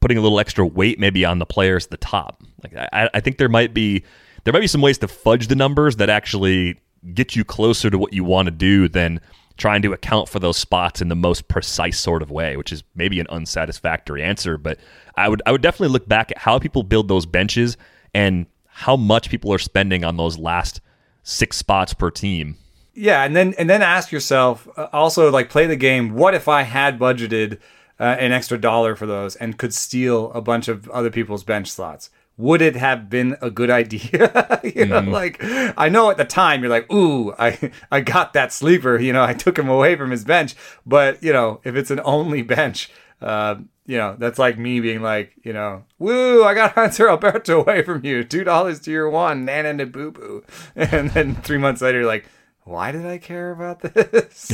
[0.00, 2.42] putting a little extra weight maybe on the players at the top?
[2.62, 4.04] Like, I, I think there might be
[4.44, 6.80] there might be some ways to fudge the numbers that actually
[7.14, 9.20] get you closer to what you want to do than
[9.60, 12.82] trying to account for those spots in the most precise sort of way, which is
[12.94, 14.56] maybe an unsatisfactory answer.
[14.56, 14.78] But
[15.16, 17.76] I would I would definitely look back at how people build those benches
[18.14, 20.80] and how much people are spending on those last
[21.22, 22.56] six spots per team.
[22.94, 26.14] Yeah, and then and then ask yourself uh, also like play the game.
[26.14, 27.58] What if I had budgeted
[28.00, 31.70] uh, an extra dollar for those and could steal a bunch of other people's bench
[31.70, 32.10] slots?
[32.40, 34.60] Would it have been a good idea?
[34.74, 38.52] you know, like I know at the time you're like, ooh, I I got that
[38.52, 38.98] sleeper.
[38.98, 40.54] You know, I took him away from his bench.
[40.86, 45.02] But you know, if it's an only bench, uh, you know, that's like me being
[45.02, 48.24] like, you know, woo, I got Hanser Alberto away from you.
[48.24, 50.44] Two dollars to your one, nana and boo boo.
[50.74, 52.24] And then three months later, you're like,
[52.64, 54.50] why did I care about this?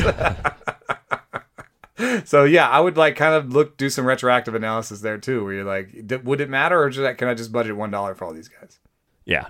[2.24, 5.54] So yeah, I would like kind of look do some retroactive analysis there too, where
[5.54, 5.90] you're like,
[6.24, 8.78] would it matter or just can I just budget one dollar for all these guys?
[9.24, 9.46] Yeah.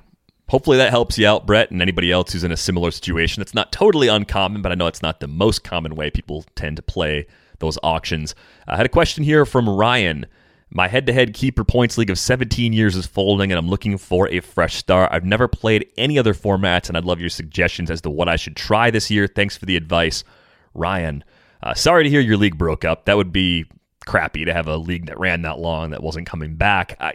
[0.48, 3.42] Hopefully that helps you out, Brett, and anybody else who's in a similar situation.
[3.42, 6.76] It's not totally uncommon, but I know it's not the most common way people tend
[6.76, 7.26] to play
[7.58, 8.34] those auctions.
[8.68, 10.26] I had a question here from Ryan.
[10.70, 13.98] My head to head keeper points league of 17 years is folding, and I'm looking
[13.98, 15.10] for a fresh start.
[15.12, 18.36] I've never played any other formats, and I'd love your suggestions as to what I
[18.36, 19.26] should try this year.
[19.26, 20.22] Thanks for the advice,
[20.74, 21.24] Ryan.
[21.62, 23.06] Uh, sorry to hear your league broke up.
[23.06, 23.66] That would be
[24.06, 26.96] crappy to have a league that ran that long that wasn't coming back.
[27.00, 27.14] I,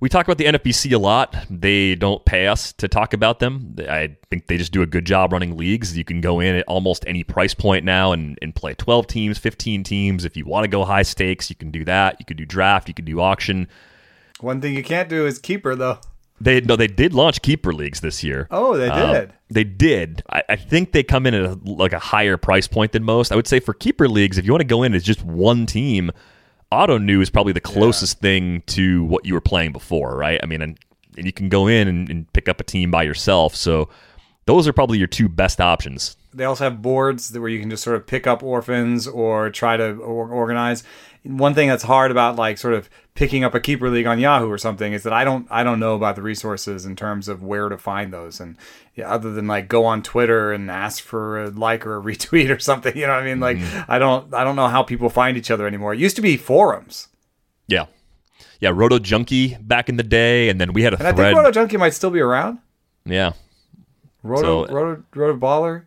[0.00, 1.34] we talk about the NFBC a lot.
[1.48, 3.76] They don't pay us to talk about them.
[3.78, 5.96] I think they just do a good job running leagues.
[5.96, 9.38] You can go in at almost any price point now and, and play 12 teams,
[9.38, 10.24] 15 teams.
[10.24, 12.16] If you want to go high stakes, you can do that.
[12.18, 13.68] You could do draft, you could do auction.
[14.40, 16.00] One thing you can't do is keeper, though.
[16.40, 18.48] They no, they did launch keeper leagues this year.
[18.50, 19.32] Oh, they Um, did.
[19.50, 20.22] they did.
[20.30, 23.30] I, I think they come in at a, like a higher price point than most.
[23.32, 25.64] I would say for keeper leagues, if you want to go in as just one
[25.64, 26.10] team,
[26.72, 30.40] Ottoneu is probably the closest thing to what you were playing before, right?
[30.42, 30.76] I mean, and,
[31.16, 33.54] and you can go in and, and pick up a team by yourself.
[33.54, 33.88] So
[34.46, 36.16] those are probably your two best options.
[36.32, 39.76] They also have boards where you can just sort of pick up orphans or try
[39.76, 40.82] to organize.
[41.22, 44.50] One thing that's hard about like sort of picking up a keeper league on Yahoo
[44.50, 47.42] or something is that I don't I don't know about the resources in terms of
[47.42, 48.56] where to find those and
[48.94, 52.54] yeah, other than like go on Twitter and ask for a like or a retweet
[52.54, 53.40] or something, you know what I mean?
[53.40, 53.90] Like mm-hmm.
[53.90, 55.94] I don't I don't know how people find each other anymore.
[55.94, 57.08] It used to be forums.
[57.68, 57.86] Yeah.
[58.60, 61.36] Yeah, Roto Junkie back in the day, and then we had a And I think
[61.36, 62.58] Roto Junkie might still be around.
[63.04, 63.32] yeah.
[64.24, 65.84] Roto, So- Roto, RotoBaller.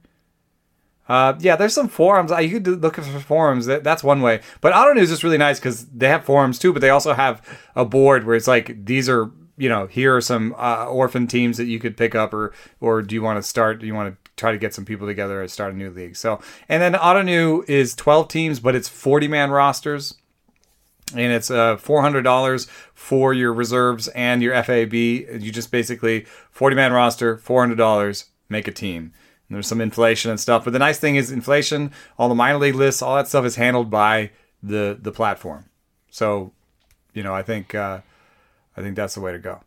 [1.10, 2.32] Uh, yeah, there's some forums.
[2.32, 3.66] Uh, You could look for forums.
[3.66, 4.42] That, that's one way.
[4.60, 7.42] But Auto News is really nice because they have forums too, but they also have
[7.76, 11.58] a board where it's like these are you know here are some uh, orphan teams
[11.58, 13.80] that you could pick up, or or do you want to start?
[13.80, 16.18] Do you want to try to get some people together and start a new league?
[16.18, 20.16] So and then Ottoneu is 12 teams, but it's 40 man rosters
[21.14, 24.94] and it's uh, four hundred dollars for your reserves and your FAB.
[24.94, 29.14] You just basically forty man roster, four hundred dollars, make a team.
[29.48, 32.60] And there's some inflation and stuff, but the nice thing is inflation, all the minor
[32.60, 34.32] league lists, all that stuff is handled by
[34.62, 35.70] the the platform.
[36.10, 36.52] So,
[37.14, 38.02] you know, I think uh,
[38.76, 39.62] I think that's the way to go.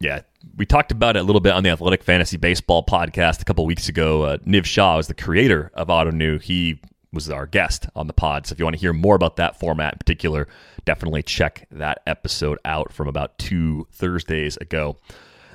[0.00, 0.22] Yeah,
[0.56, 3.64] we talked about it a little bit on the Athletic Fantasy Baseball podcast a couple
[3.66, 4.22] weeks ago.
[4.22, 6.42] Uh, Niv Shah is the creator of Ottoneu.
[6.42, 6.80] He
[7.12, 8.46] was our guest on the pod.
[8.46, 10.48] So if you want to hear more about that format in particular,
[10.84, 14.96] definitely check that episode out from about two Thursdays ago.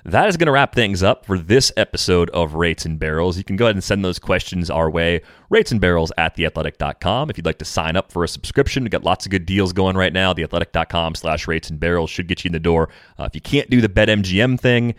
[0.05, 3.37] That is going to wrap things up for this episode of Rates and Barrels.
[3.37, 7.29] You can go ahead and send those questions our way, rates and barrels at theathletic.com.
[7.29, 9.73] If you'd like to sign up for a subscription, we've got lots of good deals
[9.73, 10.33] going right now.
[10.33, 12.87] Theathletic.com slash rates and barrels should get you in the door.
[13.19, 14.95] Uh, if you can't do the BetMGM thing,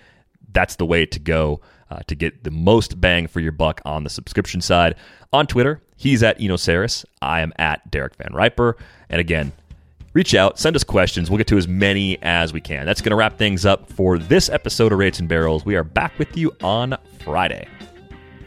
[0.52, 4.04] that's the way to go uh, to get the most bang for your buck on
[4.04, 4.94] the subscription side.
[5.32, 7.04] On Twitter, he's at EnoSarris.
[7.20, 8.74] I am at Derek VanRiper.
[9.10, 9.52] And again,
[10.14, 11.28] reach out, send us questions.
[11.28, 12.86] We'll get to as many as we can.
[12.86, 15.66] That's going to wrap things up for this episode of Rates and Barrels.
[15.66, 17.68] We are back with you on Friday.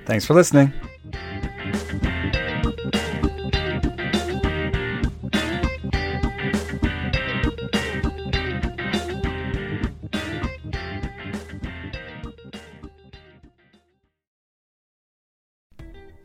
[0.08, 0.74] Thanks for listening.